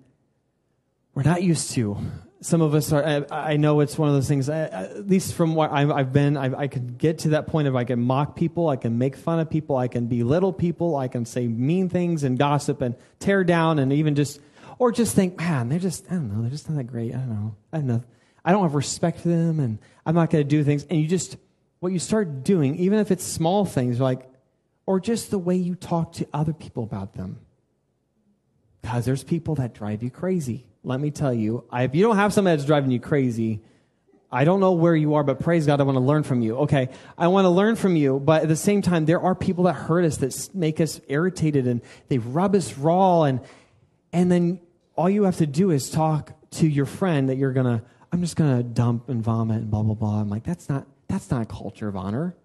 [1.14, 1.98] we're not used to.
[2.42, 5.72] Some of us are, I, know it's one of those things, at least from what
[5.72, 9.00] I've, been, I can get to that point of I can mock people, I can
[9.00, 12.82] make fun of people, I can belittle people, I can say mean things and gossip
[12.82, 14.40] and tear down and even just,
[14.78, 17.14] or just think, man, they're just, I don't know, they're just not that great.
[17.14, 17.56] I don't know.
[17.72, 18.04] I don't know.
[18.44, 20.86] I don't have respect for them and I'm not going to do things.
[20.90, 21.38] And you just,
[21.80, 24.30] what you start doing, even if it's small things like,
[24.86, 27.40] or just the way you talk to other people about them.
[28.82, 30.68] Because there's people that drive you crazy.
[30.84, 33.62] Let me tell you, if you don't have somebody that's driving you crazy,
[34.32, 36.58] I don't know where you are, but praise God, I want to learn from you.
[36.58, 39.64] Okay, I want to learn from you, but at the same time, there are people
[39.64, 43.40] that hurt us, that make us irritated, and they rub us raw, and
[44.14, 44.60] and then
[44.96, 47.84] all you have to do is talk to your friend that you're gonna.
[48.12, 50.22] I'm just gonna dump and vomit and blah blah blah.
[50.22, 52.36] I'm like, that's not that's not a culture of honor.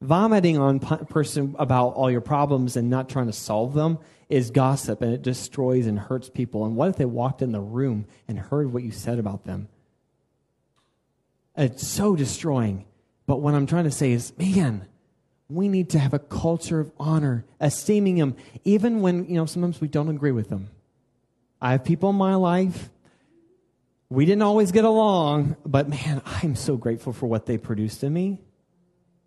[0.00, 5.02] Vomiting on person about all your problems and not trying to solve them is gossip
[5.02, 6.64] and it destroys and hurts people.
[6.64, 9.68] And what if they walked in the room and heard what you said about them?
[11.56, 12.84] It's so destroying.
[13.26, 14.86] But what I'm trying to say is, man,
[15.48, 19.80] we need to have a culture of honor, esteeming them, even when, you know, sometimes
[19.80, 20.68] we don't agree with them.
[21.60, 22.90] I have people in my life
[24.10, 28.12] we didn't always get along, but man, I'm so grateful for what they produced in
[28.12, 28.40] me.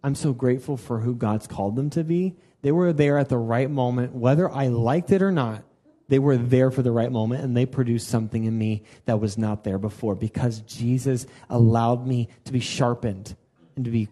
[0.04, 2.36] I'm so grateful for who God's called them to be.
[2.63, 5.63] They were there at the right moment, whether I liked it or not.
[6.08, 9.38] They were there for the right moment and they produced something in me that was
[9.38, 13.36] not there before because Jesus allowed me to be sharpened
[13.76, 14.10] and to be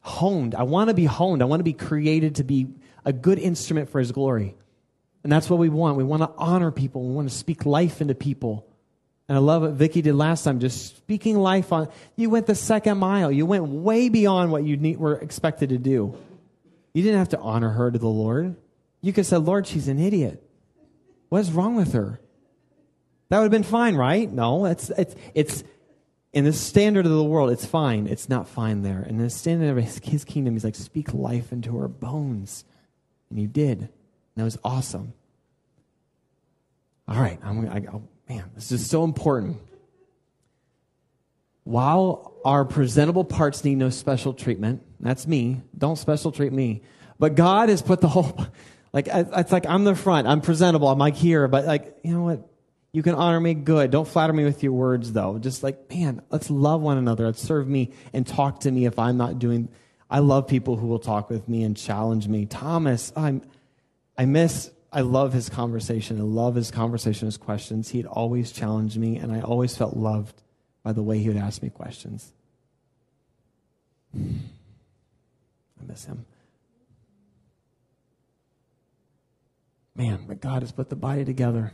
[0.00, 0.54] honed.
[0.54, 1.42] I want to be honed.
[1.42, 2.68] I want to be created to be
[3.04, 4.56] a good instrument for his glory.
[5.24, 5.96] And that's what we want.
[5.96, 7.08] We want to honor people.
[7.08, 8.68] We want to speak life into people.
[9.26, 11.88] And I love what Vicky did last time, just speaking life on.
[12.14, 13.32] You went the second mile.
[13.32, 16.14] You went way beyond what you need, were expected to do.
[16.92, 18.54] You didn't have to honor her to the Lord.
[19.00, 20.42] You could say, Lord, she's an idiot.
[21.30, 22.20] What's wrong with her?
[23.30, 24.30] That would have been fine, right?
[24.30, 25.64] No, it's, it's, it's
[26.34, 28.06] in the standard of the world, it's fine.
[28.06, 29.00] It's not fine there.
[29.00, 32.64] And in the standard of his kingdom, he's like, speak life into her bones.
[33.30, 33.88] And you did.
[34.34, 35.12] And that was awesome.
[37.06, 39.58] All right, I'm, I, I'll Man, this is so important.
[41.64, 45.62] While our presentable parts need no special treatment, that's me.
[45.76, 46.82] Don't special treat me.
[47.18, 48.46] But God has put the whole,
[48.92, 52.22] like, it's like I'm the front, I'm presentable, I'm like here, but like, you know
[52.22, 52.48] what?
[52.92, 53.90] You can honor me, good.
[53.90, 55.38] Don't flatter me with your words, though.
[55.38, 57.26] Just like, man, let's love one another.
[57.26, 59.68] Let's serve me and talk to me if I'm not doing.
[60.08, 62.46] I love people who will talk with me and challenge me.
[62.46, 63.42] Thomas, I'm,
[64.16, 66.20] I miss, I love his conversation.
[66.20, 67.90] I love his conversation, his questions.
[67.90, 70.40] He'd always challenge me, and I always felt loved
[70.84, 72.32] by the way he would ask me questions.
[74.16, 74.20] I
[75.86, 76.24] miss him.
[79.96, 81.72] Man, but God has put the body together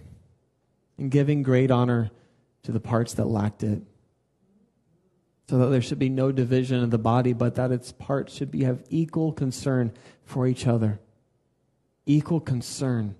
[0.98, 2.10] and giving great honor
[2.62, 3.82] to the parts that lacked it.
[5.48, 8.50] So that there should be no division of the body, but that its parts should
[8.50, 9.92] be, have equal concern
[10.24, 11.00] for each other.
[12.06, 13.14] Equal concern.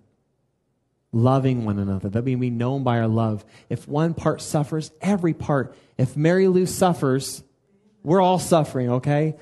[1.13, 3.45] Loving one another, that we be known by our love.
[3.69, 5.77] If one part suffers, every part.
[5.99, 7.43] If Mary Lou suffers,
[8.03, 9.37] we're all suffering, okay?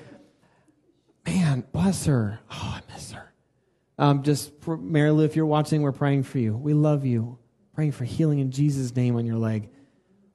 [1.25, 2.39] Man, bless her.
[2.49, 3.33] Oh, I miss her.
[3.99, 6.55] Um, just, Mary Lou, if you're watching, we're praying for you.
[6.55, 7.37] We love you
[7.79, 9.69] praying for healing in Jesus' name on your leg.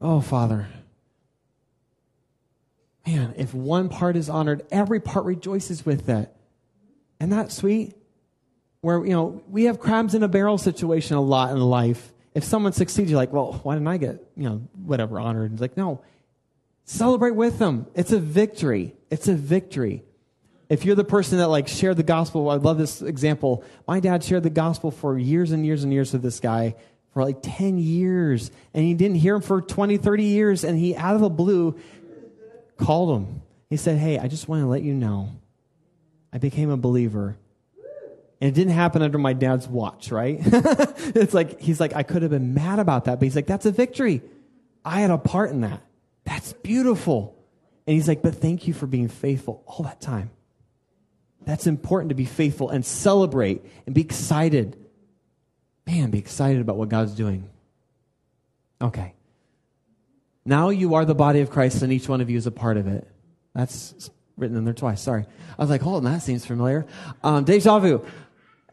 [0.01, 0.67] Oh, Father.
[3.07, 6.37] Man, if one part is honored, every part rejoices with that.
[7.21, 7.99] And that's sweet?
[8.85, 12.13] Where, you know, we have crabs in a barrel situation a lot in life.
[12.35, 15.53] If someone succeeds, you're like, well, why didn't I get, you know, whatever, honored?
[15.53, 16.03] It's like, no,
[16.85, 17.87] celebrate with them.
[17.95, 18.93] It's a victory.
[19.09, 20.03] It's a victory.
[20.69, 23.65] If you're the person that like shared the gospel, I love this example.
[23.89, 26.75] My dad shared the gospel for years and years and years with this guy
[27.15, 30.63] for like 10 years and he didn't hear him for 20, 30 years.
[30.63, 31.79] And he, out of the blue,
[32.77, 33.41] called him.
[33.71, 35.31] He said, Hey, I just want to let you know
[36.35, 37.39] I became a believer.
[38.45, 40.39] And it didn't happen under my dad's watch, right?
[40.45, 43.65] it's like, he's like, I could have been mad about that, but he's like, that's
[43.65, 44.21] a victory.
[44.85, 45.81] I had a part in that.
[46.25, 47.35] That's beautiful.
[47.87, 50.31] And he's like, but thank you for being faithful all that time.
[51.47, 54.77] That's important to be faithful and celebrate and be excited
[55.87, 57.49] man, be excited about what God's doing.
[58.81, 59.15] Okay.
[60.45, 62.77] Now you are the body of Christ, and each one of you is a part
[62.77, 63.09] of it.
[63.55, 65.01] That's written in there twice.
[65.01, 65.25] Sorry.
[65.59, 66.87] I was like, hold on, that seems familiar.
[67.23, 68.05] Um, deja vu.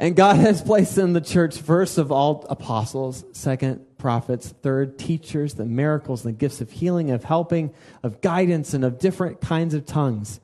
[0.02, 5.54] And God has placed in the church, first of all, apostles, second, prophets, third, teachers,
[5.54, 9.86] the miracles, the gifts of healing, of helping, of guidance, and of different kinds of
[9.86, 10.40] tongues.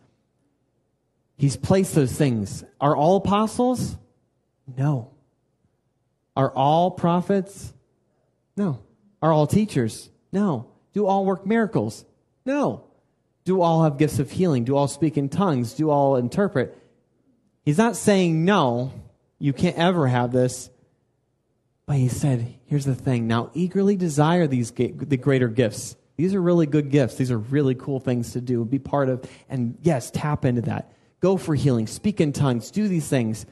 [1.37, 2.63] He's placed those things.
[2.79, 3.97] Are all apostles?
[4.77, 5.09] No.
[6.35, 7.73] Are all prophets?
[8.55, 8.77] No.
[9.23, 10.11] Are all teachers?
[10.31, 10.67] No.
[10.93, 12.05] Do all work miracles?
[12.45, 12.83] No.
[13.43, 14.65] Do all have gifts of healing?
[14.65, 15.73] Do all speak in tongues?
[15.73, 16.77] Do all interpret?
[17.65, 18.93] He's not saying no,
[19.39, 20.69] you can't ever have this.
[21.85, 23.27] But he said, here's the thing.
[23.27, 25.95] Now eagerly desire these the greater gifts.
[26.17, 27.15] These are really good gifts.
[27.15, 29.23] These are really cool things to do, be part of.
[29.47, 30.91] And yes, tap into that.
[31.19, 33.45] Go for healing, speak in tongues, do these things.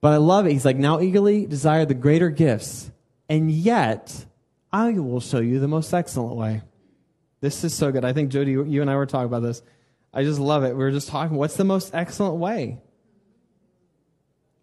[0.00, 0.52] But I love it.
[0.52, 2.90] He's like, now eagerly desire the greater gifts,
[3.28, 4.26] and yet
[4.72, 6.62] I will show you the most excellent way.
[7.40, 8.04] This is so good.
[8.04, 9.62] I think, Jody, you and I were talking about this.
[10.12, 10.76] I just love it.
[10.76, 12.78] We were just talking, what's the most excellent way?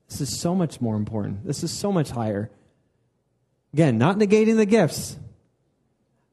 [0.10, 1.46] This is so much more important.
[1.46, 2.50] This is so much higher.
[3.74, 5.18] Again, not negating the gifts,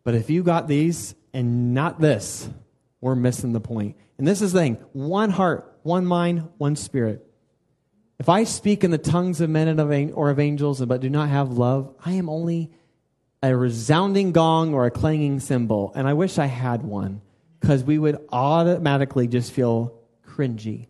[0.02, 2.48] but if you got these and not this,
[3.00, 3.96] we're missing the point.
[4.18, 7.22] And this is the thing one heart, one mind, one spirit.
[8.18, 11.10] If I speak in the tongues of men and of, or of angels, but do
[11.10, 12.72] not have love, I am only
[13.42, 15.92] a resounding gong or a clanging cymbal.
[15.94, 17.20] And I wish I had one,
[17.60, 20.86] because we would automatically just feel cringy.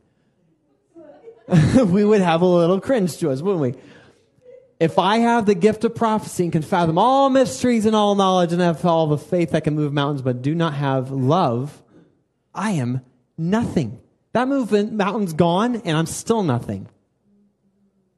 [1.86, 3.74] we would have a little cringe to us, wouldn't we?
[4.78, 8.52] If I have the gift of prophecy and can fathom all mysteries and all knowledge
[8.52, 11.82] and have all the faith that can move mountains, but do not have love,
[12.54, 13.00] I am
[13.38, 14.00] nothing.
[14.32, 16.88] That movement mountain's gone, and I'm still nothing.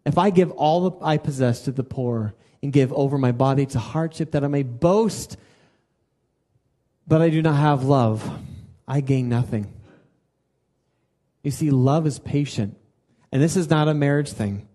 [0.05, 3.67] If I give all that I possess to the poor and give over my body
[3.67, 5.37] to hardship that I may boast,
[7.07, 8.29] but I do not have love,
[8.87, 9.73] I gain nothing.
[11.43, 12.78] You see, love is patient.
[13.33, 14.69] And this is not a marriage thing.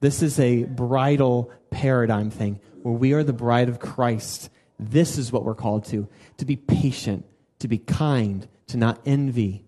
[0.00, 4.50] This is a bridal paradigm thing where we are the bride of Christ.
[4.78, 7.24] This is what we're called to to be patient,
[7.58, 9.64] to be kind, to not envy,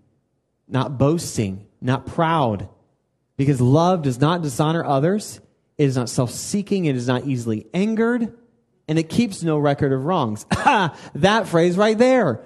[0.68, 2.68] not boasting, not proud,
[3.36, 5.40] because love does not dishonor others,
[5.78, 8.36] it is not self seeking, it is not easily angered,
[8.86, 10.44] and it keeps no record of wrongs.
[11.14, 12.42] that phrase right there.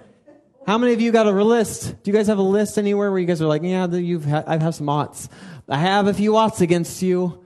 [0.67, 2.03] How many of you got a list?
[2.03, 4.45] Do you guys have a list anywhere where you guys are like, yeah, you've ha-
[4.47, 5.29] I have some oughts.
[5.69, 7.45] I have a few oughts against you.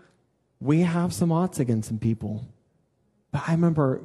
[0.61, 2.47] We have some oughts against some people.
[3.33, 4.03] But I remember,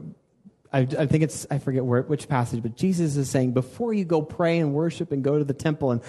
[0.71, 4.03] I, I think it's, I forget where, which passage, but Jesus is saying, before you
[4.03, 6.01] go pray and worship and go to the temple and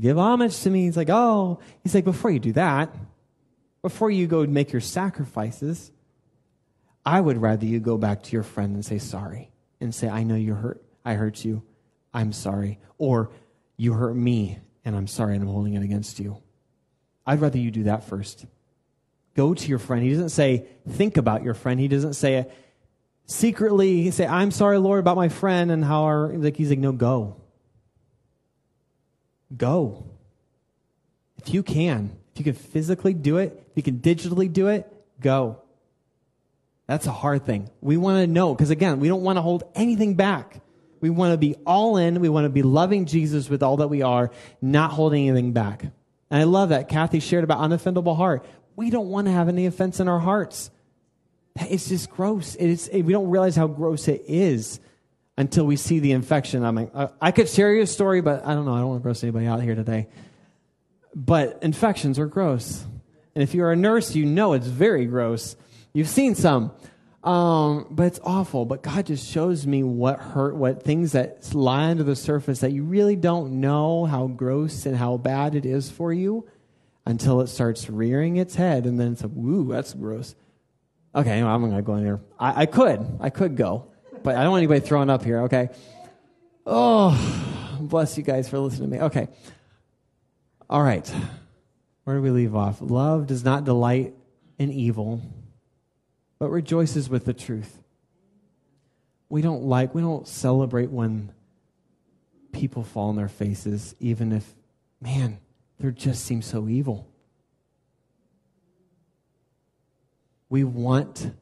[0.00, 0.84] give homage to me.
[0.84, 2.94] He's like, oh, he's like, before you do that,
[3.82, 5.92] before you go make your sacrifices,
[7.04, 10.24] I would rather you go back to your friend and say sorry and say, I
[10.24, 10.82] know you hurt.
[11.04, 11.62] I hurt you.
[12.16, 12.78] I'm sorry.
[12.96, 13.30] Or
[13.76, 16.42] you hurt me and I'm sorry and I'm holding it against you.
[17.26, 18.46] I'd rather you do that first.
[19.34, 20.02] Go to your friend.
[20.02, 21.78] He doesn't say, think about your friend.
[21.78, 22.50] He doesn't say,
[23.26, 26.92] secretly say, I'm sorry, Lord, about my friend and how our, like, he's like, no,
[26.92, 27.36] go.
[29.54, 30.06] Go.
[31.42, 34.90] If you can, if you can physically do it, if you can digitally do it,
[35.20, 35.60] go.
[36.86, 37.68] That's a hard thing.
[37.82, 40.62] We want to know, because again, we don't want to hold anything back.
[41.00, 42.20] We want to be all in.
[42.20, 44.30] We want to be loving Jesus with all that we are,
[44.60, 45.82] not holding anything back.
[45.82, 46.88] And I love that.
[46.88, 48.44] Kathy shared about unoffendable heart.
[48.74, 50.70] We don't want to have any offense in our hearts.
[51.56, 52.54] It's just gross.
[52.56, 54.80] It's, we don't realize how gross it is
[55.38, 56.64] until we see the infection.
[56.64, 58.74] I mean, I could share you a story, but I don't know.
[58.74, 60.08] I don't want to gross anybody out here today.
[61.14, 62.84] But infections are gross.
[63.34, 65.56] And if you're a nurse, you know it's very gross.
[65.92, 66.72] You've seen some.
[67.26, 68.64] Um, but it's awful.
[68.64, 72.70] But God just shows me what hurt, what things that lie under the surface that
[72.70, 76.48] you really don't know how gross and how bad it is for you
[77.04, 78.86] until it starts rearing its head.
[78.86, 80.36] And then it's like, woo, that's gross.
[81.16, 82.20] Okay, I'm going to go in here.
[82.38, 83.18] I, I could.
[83.20, 83.88] I could go.
[84.22, 85.70] But I don't want anybody throwing up here, okay?
[86.64, 89.02] Oh, bless you guys for listening to me.
[89.02, 89.28] Okay.
[90.70, 91.12] All right.
[92.04, 92.78] Where do we leave off?
[92.80, 94.14] Love does not delight
[94.58, 95.22] in evil,
[96.38, 97.82] but rejoices with the truth.
[99.28, 101.32] We don't like, we don't celebrate when
[102.52, 104.54] people fall on their faces, even if,
[105.00, 105.38] man,
[105.78, 107.08] they just seem so evil.
[110.48, 111.32] We want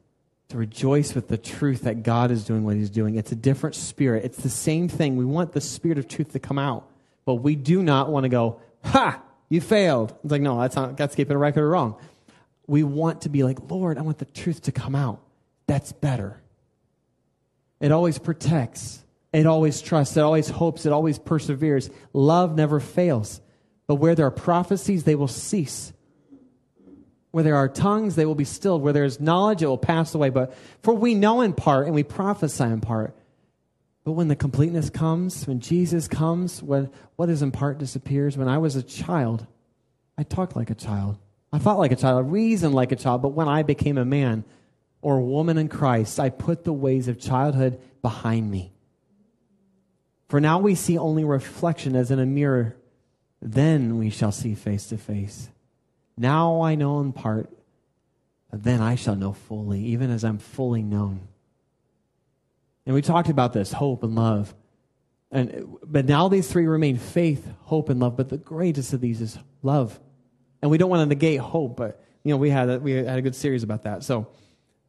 [0.49, 3.15] to rejoice with the truth that God is doing what He's doing.
[3.15, 4.25] It's a different spirit.
[4.25, 5.15] It's the same thing.
[5.15, 6.89] We want the spirit of truth to come out,
[7.23, 10.15] but we do not want to go, ha, you failed.
[10.23, 11.95] It's like, no, that's not, that's keeping a record wrong.
[12.67, 15.21] We want to be like, Lord, I want the truth to come out.
[15.67, 16.41] That's better.
[17.79, 19.03] It always protects.
[19.33, 20.15] It always trusts.
[20.17, 20.85] It always hopes.
[20.85, 21.89] It always perseveres.
[22.13, 23.41] Love never fails.
[23.87, 25.93] But where there are prophecies, they will cease.
[27.31, 28.81] Where there are tongues, they will be stilled.
[28.81, 30.29] Where there is knowledge, it will pass away.
[30.29, 33.15] But for we know in part and we prophesy in part.
[34.05, 38.37] But when the completeness comes, when Jesus comes, when what is in part disappears.
[38.37, 39.45] When I was a child,
[40.17, 41.17] I talked like a child.
[41.55, 43.21] I thought like a child, I reasoned like a child.
[43.21, 44.43] But when I became a man
[45.01, 48.73] or a woman in Christ, I put the ways of childhood behind me.
[50.27, 52.75] For now we see only reflection as in a mirror.
[53.41, 55.49] Then we shall see face to face.
[56.17, 57.49] Now I know in part,
[58.51, 61.21] but then I shall know fully, even as I'm fully known.
[62.85, 64.53] And we talked about this hope and love.
[65.31, 68.17] And, but now these three remain faith, hope, and love.
[68.17, 70.01] But the greatest of these is love.
[70.61, 73.19] And we don't want to negate hope, but you know, we had a, we had
[73.19, 74.03] a good series about that.
[74.03, 74.27] So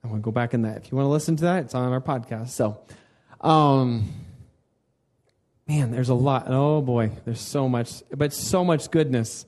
[0.02, 0.78] I want to go back in that.
[0.78, 2.48] If you want to listen to that, it's on our podcast.
[2.50, 2.80] So,
[3.40, 4.08] um,
[5.66, 6.46] man, there's a lot.
[6.48, 9.44] Oh boy, there's so much, but so much goodness.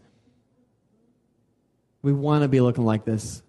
[2.02, 3.42] We want to be looking like this.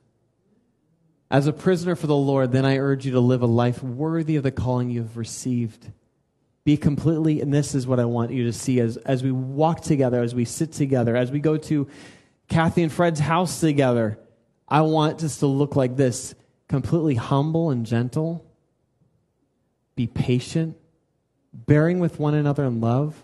[1.31, 4.35] As a prisoner for the Lord, then I urge you to live a life worthy
[4.35, 5.91] of the calling you have received.
[6.63, 9.81] Be completely, and this is what I want you to see as, as we walk
[9.81, 11.87] together, as we sit together, as we go to
[12.49, 14.19] Kathy and Fred's house together.
[14.67, 16.35] I want us to look like this.
[16.67, 18.45] Completely humble and gentle,
[19.95, 20.77] be patient,
[21.51, 23.23] bearing with one another in love,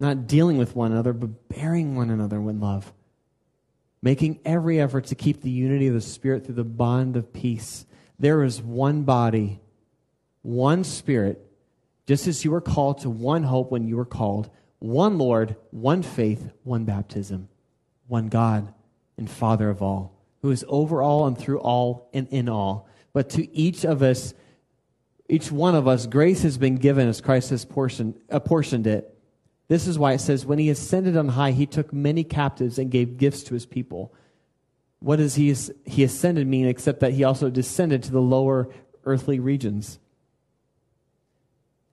[0.00, 2.90] not dealing with one another, but bearing one another in love.
[4.00, 7.84] Making every effort to keep the unity of the Spirit through the bond of peace.
[8.18, 9.60] There is one body,
[10.40, 11.44] one Spirit,
[12.06, 16.02] just as you were called to one hope when you were called, one Lord, one
[16.02, 17.48] faith, one baptism,
[18.12, 18.72] one God
[19.16, 22.86] and Father of all, who is over all and through all and in all.
[23.14, 24.34] But to each of us,
[25.30, 29.18] each one of us, grace has been given as Christ has portioned, apportioned it.
[29.68, 32.90] This is why it says, when he ascended on high, he took many captives and
[32.90, 34.12] gave gifts to his people.
[34.98, 35.54] What does he,
[35.86, 38.68] he ascended mean except that he also descended to the lower
[39.06, 39.98] earthly regions?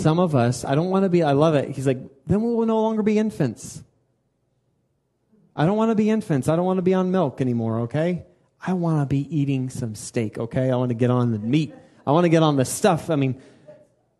[0.00, 1.70] Some of us, I don't want to be, I love it.
[1.70, 3.82] He's like, then we will no longer be infants.
[5.54, 6.48] I don't want to be infants.
[6.48, 8.24] I don't want to be on milk anymore, okay?
[8.64, 10.70] I want to be eating some steak, okay?
[10.70, 11.74] I want to get on the meat.
[12.06, 13.10] I want to get on the stuff.
[13.10, 13.40] I mean,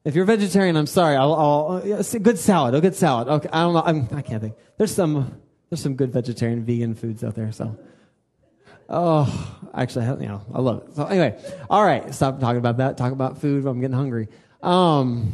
[0.05, 1.16] if you're vegetarian, I'm sorry.
[1.16, 2.74] I'll, I'll yeah, good salad.
[2.74, 3.28] A good salad.
[3.28, 3.83] Okay, I don't know.
[3.85, 4.55] I'm, I can not think.
[4.78, 7.53] There's some there's some good vegetarian, vegan foods out there.
[7.53, 7.78] So,
[8.89, 10.97] oh, actually, you know, I love it.
[10.97, 12.12] So anyway, all right.
[12.14, 12.97] Stop talking about that.
[12.97, 13.66] Talk about food.
[13.66, 14.28] I'm getting hungry.
[14.62, 15.33] Um,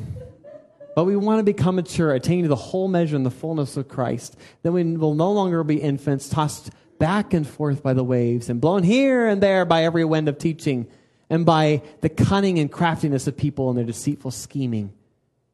[0.97, 3.87] but we want to become mature, attain to the whole measure and the fullness of
[3.87, 4.35] Christ.
[4.63, 8.63] Then we will no longer be infants tossed back and forth by the waves and
[8.63, 10.89] blown here and there by every wind of teaching
[11.29, 14.91] and by the cunning and craftiness of people and their deceitful scheming.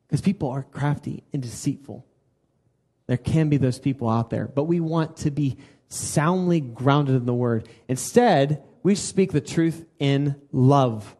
[0.07, 2.07] Because people are crafty and deceitful.
[3.09, 5.57] There can be those people out there, but we want to be
[5.89, 7.69] soundly grounded in the word.
[7.89, 11.17] Instead, we speak the truth in love.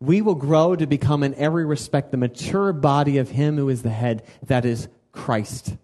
[0.00, 3.82] We will grow to become, in every respect, the mature body of Him who is
[3.82, 5.76] the head, that is Christ.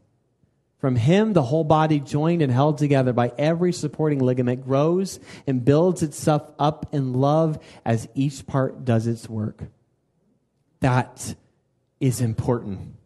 [0.85, 5.65] From him, the whole body, joined and held together by every supporting ligament, grows and
[5.65, 9.63] builds itself up in love as each part does its work.
[10.81, 11.37] That
[12.01, 12.97] is important.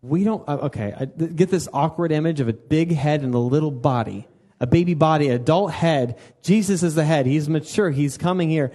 [0.00, 3.38] We don't, uh, okay, I get this awkward image of a big head and a
[3.38, 4.26] little body,
[4.58, 6.18] a baby body, adult head.
[6.42, 7.26] Jesus is the head.
[7.26, 7.90] He's mature.
[7.90, 8.72] He's coming here.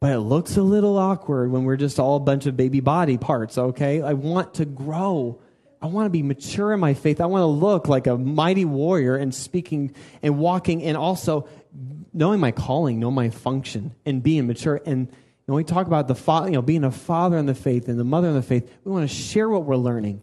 [0.00, 3.18] But it looks a little awkward when we're just all a bunch of baby body
[3.18, 4.00] parts, okay?
[4.00, 5.40] I want to grow
[5.80, 7.20] I want to be mature in my faith.
[7.20, 11.48] I want to look like a mighty warrior and speaking and walking and also
[12.12, 14.80] knowing my calling, know my function and being mature.
[14.84, 15.08] And
[15.46, 17.98] when we talk about the father, you know, being a father in the faith and
[17.98, 20.22] the mother in the faith, we want to share what we're learning.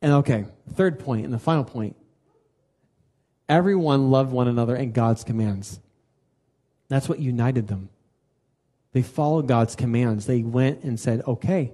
[0.00, 1.96] And okay, third point and the final point.
[3.46, 5.80] Everyone loved one another and God's commands.
[6.94, 7.88] That's what united them.
[8.92, 10.26] They followed God's commands.
[10.26, 11.72] They went and said, okay,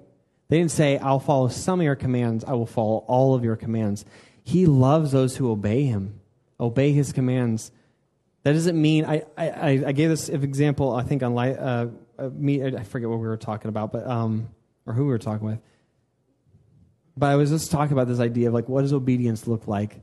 [0.48, 3.54] they didn't say, I'll follow some of your commands, I will follow all of your
[3.54, 4.06] commands.
[4.42, 6.20] He loves those who obey him,
[6.58, 7.70] obey his commands.
[8.44, 12.64] That doesn't mean, I, I, I gave this example, I think, on uh, uh, me,
[12.64, 14.48] I forget what we were talking about, but, um,
[14.86, 15.58] or who we were talking with.
[17.14, 20.00] But I was just talking about this idea of like, what does obedience look like?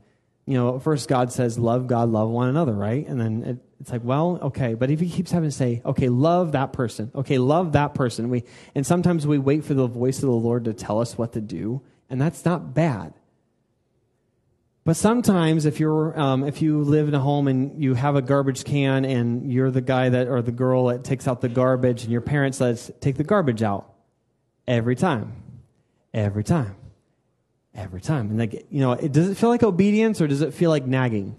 [0.48, 3.06] You know, first God says, love God, love one another, right?
[3.06, 6.08] And then it, it's like, well, okay, but if he keeps having to say, okay,
[6.08, 8.44] love that person, okay, love that person, we,
[8.74, 11.42] and sometimes we wait for the voice of the Lord to tell us what to
[11.42, 13.12] do, and that's not bad.
[14.84, 18.22] But sometimes, if you're um, if you live in a home and you have a
[18.22, 22.04] garbage can and you're the guy that or the girl that takes out the garbage,
[22.04, 23.92] and your parents says take the garbage out
[24.66, 25.34] every time,
[26.14, 26.74] every time,
[27.78, 30.52] every time, and like you know, it, does it feel like obedience or does it
[30.52, 31.36] feel like nagging?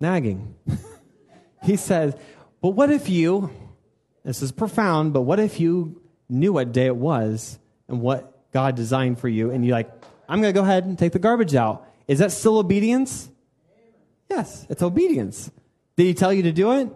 [0.00, 0.54] Nagging.
[1.62, 2.14] he says,
[2.60, 3.50] But what if you,
[4.24, 7.58] this is profound, but what if you knew what day it was
[7.88, 9.90] and what God designed for you, and you're like,
[10.28, 11.86] I'm going to go ahead and take the garbage out?
[12.08, 13.30] Is that still obedience?
[14.28, 15.50] Yes, it's obedience.
[15.96, 16.88] Did he tell you to do it?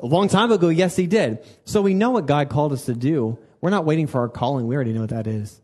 [0.00, 1.44] A long time ago, yes, he did.
[1.64, 3.38] So we know what God called us to do.
[3.60, 4.66] We're not waiting for our calling.
[4.66, 5.61] We already know what that is.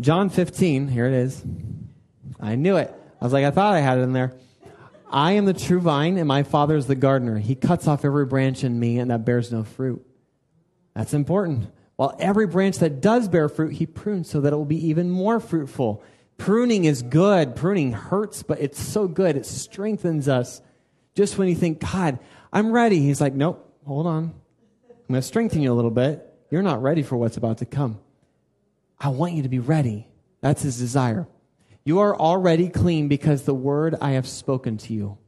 [0.00, 1.42] John 15, here it is.
[2.40, 2.92] I knew it.
[3.20, 4.32] I was like, I thought I had it in there.
[5.10, 7.38] I am the true vine, and my Father is the gardener.
[7.38, 10.04] He cuts off every branch in me, and that bears no fruit.
[10.94, 11.70] That's important.
[11.96, 15.10] While every branch that does bear fruit, he prunes so that it will be even
[15.10, 16.02] more fruitful.
[16.38, 17.54] Pruning is good.
[17.54, 19.36] Pruning hurts, but it's so good.
[19.36, 20.62] It strengthens us.
[21.14, 22.18] Just when you think, God,
[22.52, 24.34] I'm ready, he's like, nope, hold on.
[24.88, 26.26] I'm going to strengthen you a little bit.
[26.50, 28.00] You're not ready for what's about to come.
[29.02, 30.06] I want you to be ready.
[30.40, 31.26] That's his desire.
[31.84, 35.18] You are already clean because the word I have spoken to you.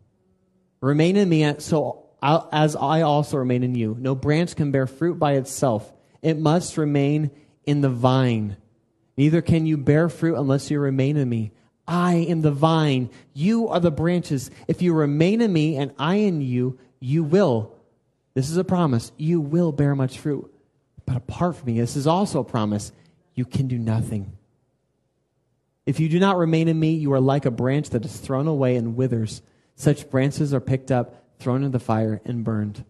[0.81, 3.97] Remain in me so as I also remain in you.
[3.99, 5.93] No branch can bear fruit by itself.
[6.23, 7.33] It must remain
[7.65, 8.57] in the vine.
[9.17, 11.53] Neither can you bear fruit unless you remain in me.
[11.87, 13.11] I am the vine.
[13.35, 14.51] You are the branches.
[14.69, 17.75] If you remain in me and I in you, you will.
[18.35, 19.13] This is a promise.
[19.17, 20.51] You will bear much fruit.
[21.07, 22.93] But apart from me, this is also a promise.
[23.35, 24.33] You can do nothing.
[25.87, 28.47] If you do not remain in me, you are like a branch that is thrown
[28.47, 29.43] away and withers.
[29.77, 32.85] Such branches are picked up, thrown into the fire, and burned.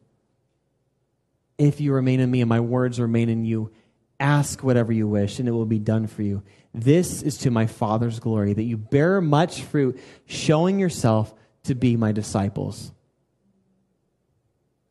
[1.58, 3.72] If you remain in me and my words remain in you,
[4.20, 6.42] ask whatever you wish, and it will be done for you.
[6.72, 11.34] This is to my Father's glory, that you bear much fruit, showing yourself
[11.64, 12.92] to be my disciples.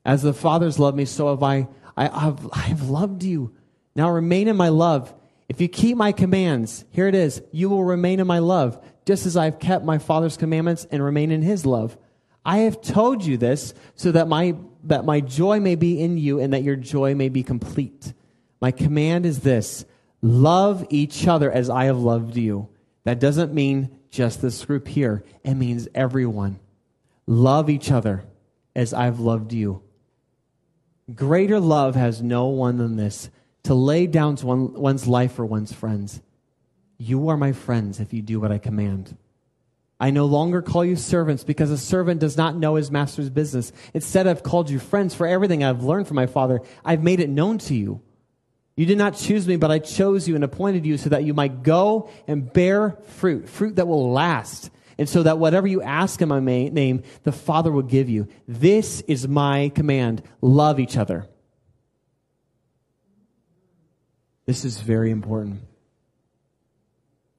[0.06, 1.68] As the Father's loved me, so have I.
[1.96, 3.56] I have, I have loved you.
[3.96, 5.14] Now remain in my love.
[5.50, 9.26] If you keep my commands, here it is, you will remain in my love, just
[9.26, 11.98] as I've kept my Father's commandments and remain in his love.
[12.46, 16.40] I have told you this so that my, that my joy may be in you
[16.40, 18.14] and that your joy may be complete.
[18.62, 19.86] My command is this
[20.22, 22.70] love each other as I have loved you.
[23.04, 26.60] That doesn't mean just this group here, it means everyone.
[27.26, 28.24] Love each other
[28.76, 29.82] as I've loved you.
[31.14, 33.30] Greater love has no one than this
[33.64, 36.22] to lay down one, one's life for one's friends.
[36.98, 39.18] You are my friends if you do what I command.
[40.00, 43.72] I no longer call you servants because a servant does not know his master's business.
[43.94, 46.62] Instead, I've called you friends for everything I've learned from my Father.
[46.84, 48.02] I've made it known to you.
[48.76, 51.34] You did not choose me, but I chose you and appointed you so that you
[51.34, 54.72] might go and bear fruit, fruit that will last.
[54.98, 58.28] And so that whatever you ask in my name, the Father will give you.
[58.48, 61.28] This is my command love each other.
[64.46, 65.62] This is very important.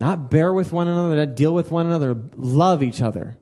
[0.01, 3.37] Not bear with one another, not deal with one another, love each other.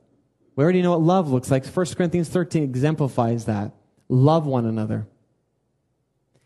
[0.55, 1.65] We already know what love looks like.
[1.65, 3.73] 1 Corinthians 13 exemplifies that.
[4.07, 5.07] Love one another.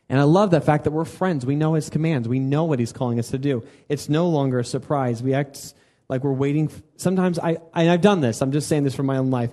[0.10, 1.46] And I love the fact that we're friends.
[1.46, 2.28] We know his commands.
[2.30, 3.66] We know what he's calling us to do.
[3.90, 5.22] It's no longer a surprise.
[5.22, 5.74] We act
[6.08, 6.72] like we're waiting.
[6.96, 8.42] Sometimes I, and I've done this.
[8.42, 9.52] I'm just saying this from my own life.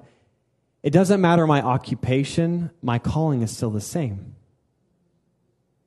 [0.84, 2.70] It doesn't matter my occupation.
[2.82, 4.36] My calling is still the same.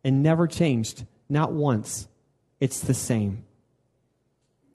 [0.03, 1.05] It never changed.
[1.29, 2.07] Not once.
[2.59, 3.43] It's the same.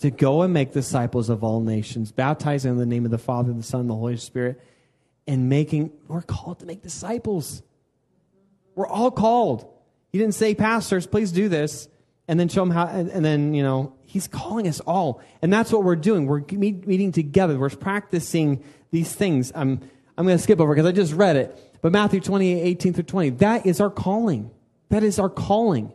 [0.00, 3.52] To go and make disciples of all nations, baptizing in the name of the Father,
[3.52, 4.60] the Son, and the Holy Spirit,
[5.26, 7.62] and making, we're called to make disciples.
[8.74, 9.68] We're all called.
[10.10, 11.88] He didn't say, Pastors, please do this,
[12.26, 15.22] and then show them how, and, then, you know, He's calling us all.
[15.40, 16.26] And that's what we're doing.
[16.26, 17.58] We're meet, meeting together.
[17.58, 19.52] We're practicing these things.
[19.54, 19.80] I'm,
[20.18, 21.78] I'm going to skip over because I just read it.
[21.80, 24.50] But Matthew 28, 18 through 20, that is our calling.
[24.90, 25.92] That is our calling.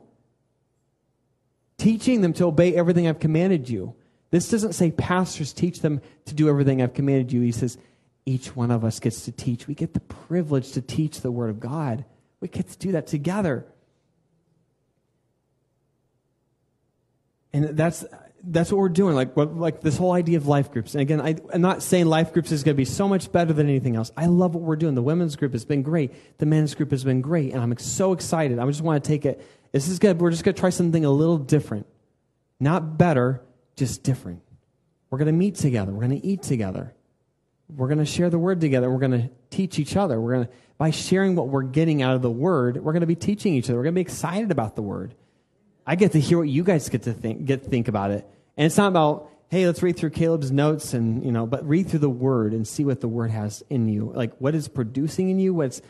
[1.78, 3.96] Teaching them to obey everything I've commanded you.
[4.32, 7.42] This doesn't say pastors teach them to do everything I've commanded you.
[7.42, 7.78] He says
[8.26, 9.68] each one of us gets to teach.
[9.68, 12.04] We get the privilege to teach the Word of God.
[12.42, 13.66] We get to do that together.
[17.54, 18.06] And that's
[18.44, 19.16] that's what we're doing.
[19.16, 20.94] Like like this whole idea of life groups.
[20.94, 23.54] And again, I, am not saying life groups is going to be so much better
[23.54, 24.12] than anything else.
[24.18, 24.96] I love what we're doing.
[24.96, 26.14] The women's group has been great.
[26.38, 28.60] The men's group has been great, and I'm so excited.
[28.60, 29.46] I just want to take it.
[29.78, 30.20] This is good.
[30.20, 31.86] We're just going to try something a little different,
[32.60, 33.44] not better,
[33.76, 34.42] just different.
[35.12, 35.92] We're going to meet together.
[35.92, 36.96] We're going to eat together.
[37.70, 38.90] We're going to share the word together.
[38.90, 40.20] We're going to teach each other.
[40.20, 43.08] We're going to by sharing what we're getting out of the word, we're going to
[43.08, 43.78] be teaching each other.
[43.78, 45.14] We're going to be excited about the word.
[45.86, 48.28] I get to hear what you guys get to think, get to think about it.
[48.58, 51.88] And it's not about, hey, let's read through Caleb's notes and, you know, but read
[51.88, 54.12] through the word and see what the word has in you.
[54.12, 55.84] Like what is producing in you, what's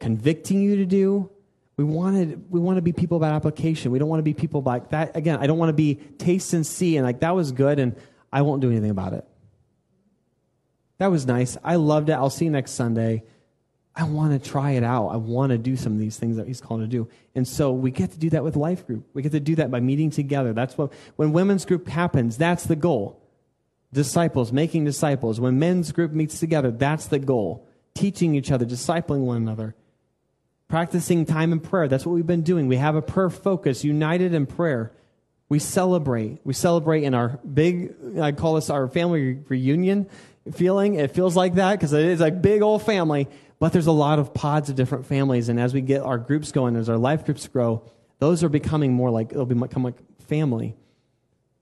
[0.00, 1.30] convicting you to do.
[1.76, 3.92] We wanted, we want to be people about application.
[3.92, 5.14] We don't want to be people like that.
[5.14, 7.96] Again, I don't want to be taste and see and like that was good and
[8.32, 9.26] I won't do anything about it.
[10.98, 11.58] That was nice.
[11.62, 12.14] I loved it.
[12.14, 13.24] I'll see you next Sunday.
[13.94, 15.08] I want to try it out.
[15.08, 17.08] I want to do some of these things that he's called to do.
[17.34, 19.06] And so we get to do that with life group.
[19.14, 20.52] We get to do that by meeting together.
[20.52, 23.22] That's what, when women's group happens, that's the goal.
[23.92, 25.40] Disciples, making disciples.
[25.40, 27.66] When men's group meets together, that's the goal.
[27.94, 29.74] Teaching each other, discipling one another.
[30.68, 31.88] Practicing time in prayer.
[31.88, 32.66] That's what we've been doing.
[32.66, 34.92] We have a prayer focus, united in prayer.
[35.48, 36.40] We celebrate.
[36.44, 40.08] We celebrate in our big, I call this our family reunion
[40.52, 40.94] feeling.
[40.94, 44.18] It feels like that because it is a big old family but there's a lot
[44.18, 45.48] of pods of different families.
[45.48, 47.82] And as we get our groups going, as our life groups grow,
[48.18, 49.96] those are becoming more like, they'll become like
[50.26, 50.76] family.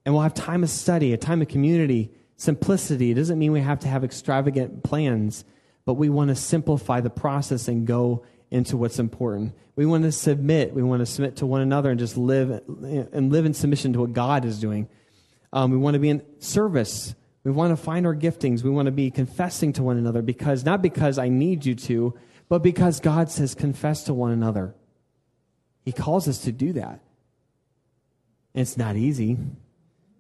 [0.04, 3.12] And we'll have time of study, a time of community, simplicity.
[3.12, 5.44] It doesn't mean we have to have extravagant plans,
[5.84, 8.24] but we want to simplify the process and go
[8.54, 9.52] into what's important.
[9.74, 10.72] We want to submit.
[10.72, 14.00] We want to submit to one another and just live and live in submission to
[14.00, 14.88] what God is doing.
[15.52, 17.16] Um, we want to be in service.
[17.42, 18.62] We want to find our giftings.
[18.62, 22.14] We want to be confessing to one another because, not because I need you to,
[22.48, 24.72] but because God says confess to one another.
[25.84, 27.00] He calls us to do that.
[28.54, 29.36] It's not easy,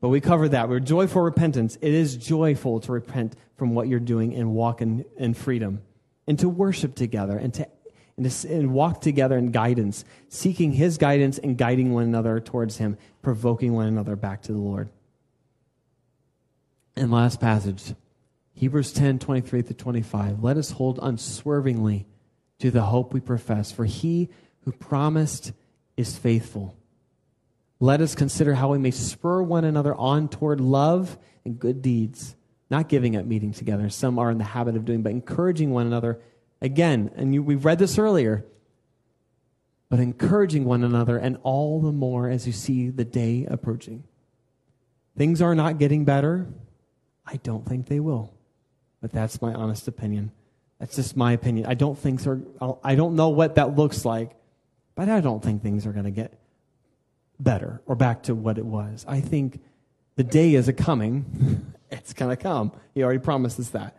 [0.00, 0.68] but we covered that.
[0.68, 1.78] We're joyful repentance.
[1.80, 5.82] It is joyful to repent from what you're doing and walk in, in freedom
[6.26, 7.68] and to worship together and to,
[8.16, 12.78] and to and walk together in guidance, seeking His guidance and guiding one another towards
[12.78, 14.88] Him, provoking one another back to the Lord.
[16.96, 17.94] And last passage,
[18.54, 20.42] Hebrews 10 23 to 25.
[20.42, 22.06] Let us hold unswervingly
[22.60, 24.30] to the hope we profess, for he
[24.64, 25.52] who promised
[25.96, 26.76] is faithful.
[27.80, 32.36] Let us consider how we may spur one another on toward love and good deeds,
[32.70, 33.90] not giving up meeting together.
[33.90, 36.20] Some are in the habit of doing, but encouraging one another.
[36.64, 38.42] Again, and you, we've read this earlier,
[39.90, 44.02] but encouraging one another, and all the more as you see the day approaching.
[45.14, 46.46] Things are not getting better.
[47.26, 48.32] I don't think they will.
[49.02, 50.32] But that's my honest opinion.
[50.80, 51.66] That's just my opinion.
[51.66, 52.78] I don't think so.
[52.82, 54.30] I don't know what that looks like,
[54.94, 56.32] but I don't think things are going to get
[57.38, 59.04] better or back to what it was.
[59.06, 59.60] I think
[60.16, 61.74] the day is a coming.
[61.90, 62.72] it's going to come.
[62.94, 63.98] He already promised us that.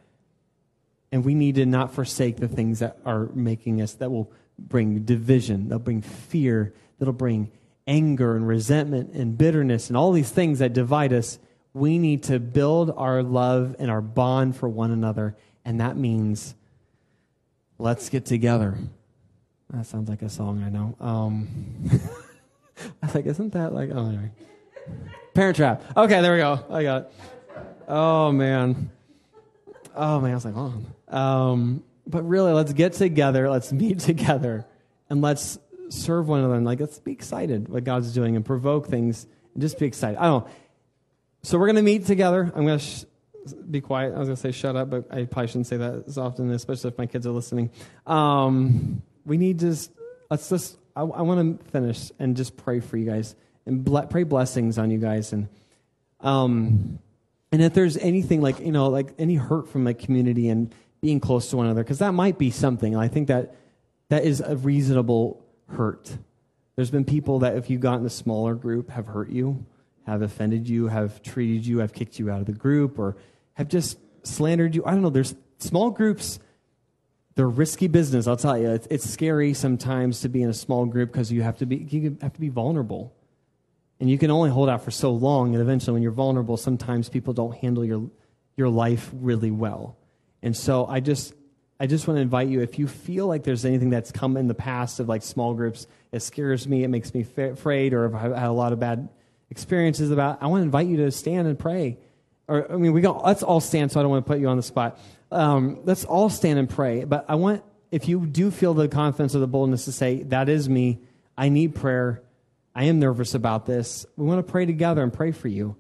[1.16, 5.06] And we need to not forsake the things that are making us, that will bring
[5.06, 7.54] division, that'll bring fear, that'll bring
[7.88, 11.40] anger and resentment and bitterness and all these things that divide us.
[11.74, 15.38] We need to build our love and our bond for one another.
[15.64, 16.54] And that means
[17.78, 18.78] let's get together.
[19.70, 20.98] That sounds like a song, I know.
[21.00, 21.48] Um,
[23.02, 24.32] I was like, isn't that like, oh, anyway.
[25.34, 25.82] Parent Trap.
[25.96, 26.60] Okay, there we go.
[26.70, 27.14] I got it.
[27.88, 28.92] Oh, man.
[29.96, 30.32] Oh, man.
[30.32, 30.74] I was like, oh.
[31.08, 33.50] Um, but really, let's get together.
[33.50, 34.66] Let's meet together.
[35.10, 36.56] And let's serve one another.
[36.56, 40.18] And like, let's be excited what God's doing and provoke things and just be excited.
[40.18, 40.52] I don't know.
[41.44, 42.52] So we're going to meet together.
[42.56, 43.04] I'm going to sh-
[43.70, 44.16] be quiet.
[44.16, 46.50] I was going to say shut up, but I probably shouldn't say that as often,
[46.52, 47.70] especially if my kids are listening.
[48.08, 49.92] Um, we need to, just,
[50.30, 53.36] let's just, I, I want to finish and just pray for you guys
[53.66, 55.34] and ble- pray blessings on you guys.
[55.34, 55.50] And,
[56.22, 56.98] um,
[57.52, 60.74] and if there's anything like, you know, like any hurt from like community and
[61.06, 62.96] being close to one another, because that might be something.
[62.96, 63.54] I think that
[64.10, 66.18] that is a reasonable hurt.
[66.76, 69.68] There's been people that, if you got in a smaller group, have hurt you,
[70.08, 73.18] have offended you, have treated you, have kicked you out of the group, or
[73.54, 74.84] have just slandered you.
[74.84, 75.12] I don't know.
[75.12, 76.40] There's small groups.
[77.36, 78.26] They're risky business.
[78.26, 78.72] I'll tell you.
[78.72, 81.76] It's, it's scary sometimes to be in a small group because you have to be
[81.76, 83.14] you have to be vulnerable,
[84.00, 85.54] and you can only hold out for so long.
[85.54, 88.10] And eventually, when you're vulnerable, sometimes people don't handle your
[88.58, 89.98] your life really well.
[90.46, 91.34] And so, I just
[91.80, 94.48] I just want to invite you if you feel like there's anything that's come in
[94.48, 98.16] the past of like small groups, it scares me, it makes me afraid, or if
[98.16, 99.10] I've had a lot of bad
[99.50, 101.98] experiences about, I want to invite you to stand and pray.
[102.48, 104.48] Or, I mean, we go, let's all stand, so I don't want to put you
[104.48, 105.00] on the spot.
[105.32, 107.04] Um, let's all stand and pray.
[107.04, 110.48] But I want, if you do feel the confidence or the boldness to say, that
[110.48, 111.00] is me,
[111.38, 112.22] I need prayer,
[112.74, 115.76] I am nervous about this, we want to pray together and pray for you.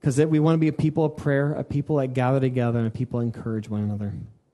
[0.00, 2.88] Because we want to be a people of prayer, a people that gather together, and
[2.88, 4.14] a people that encourage one another.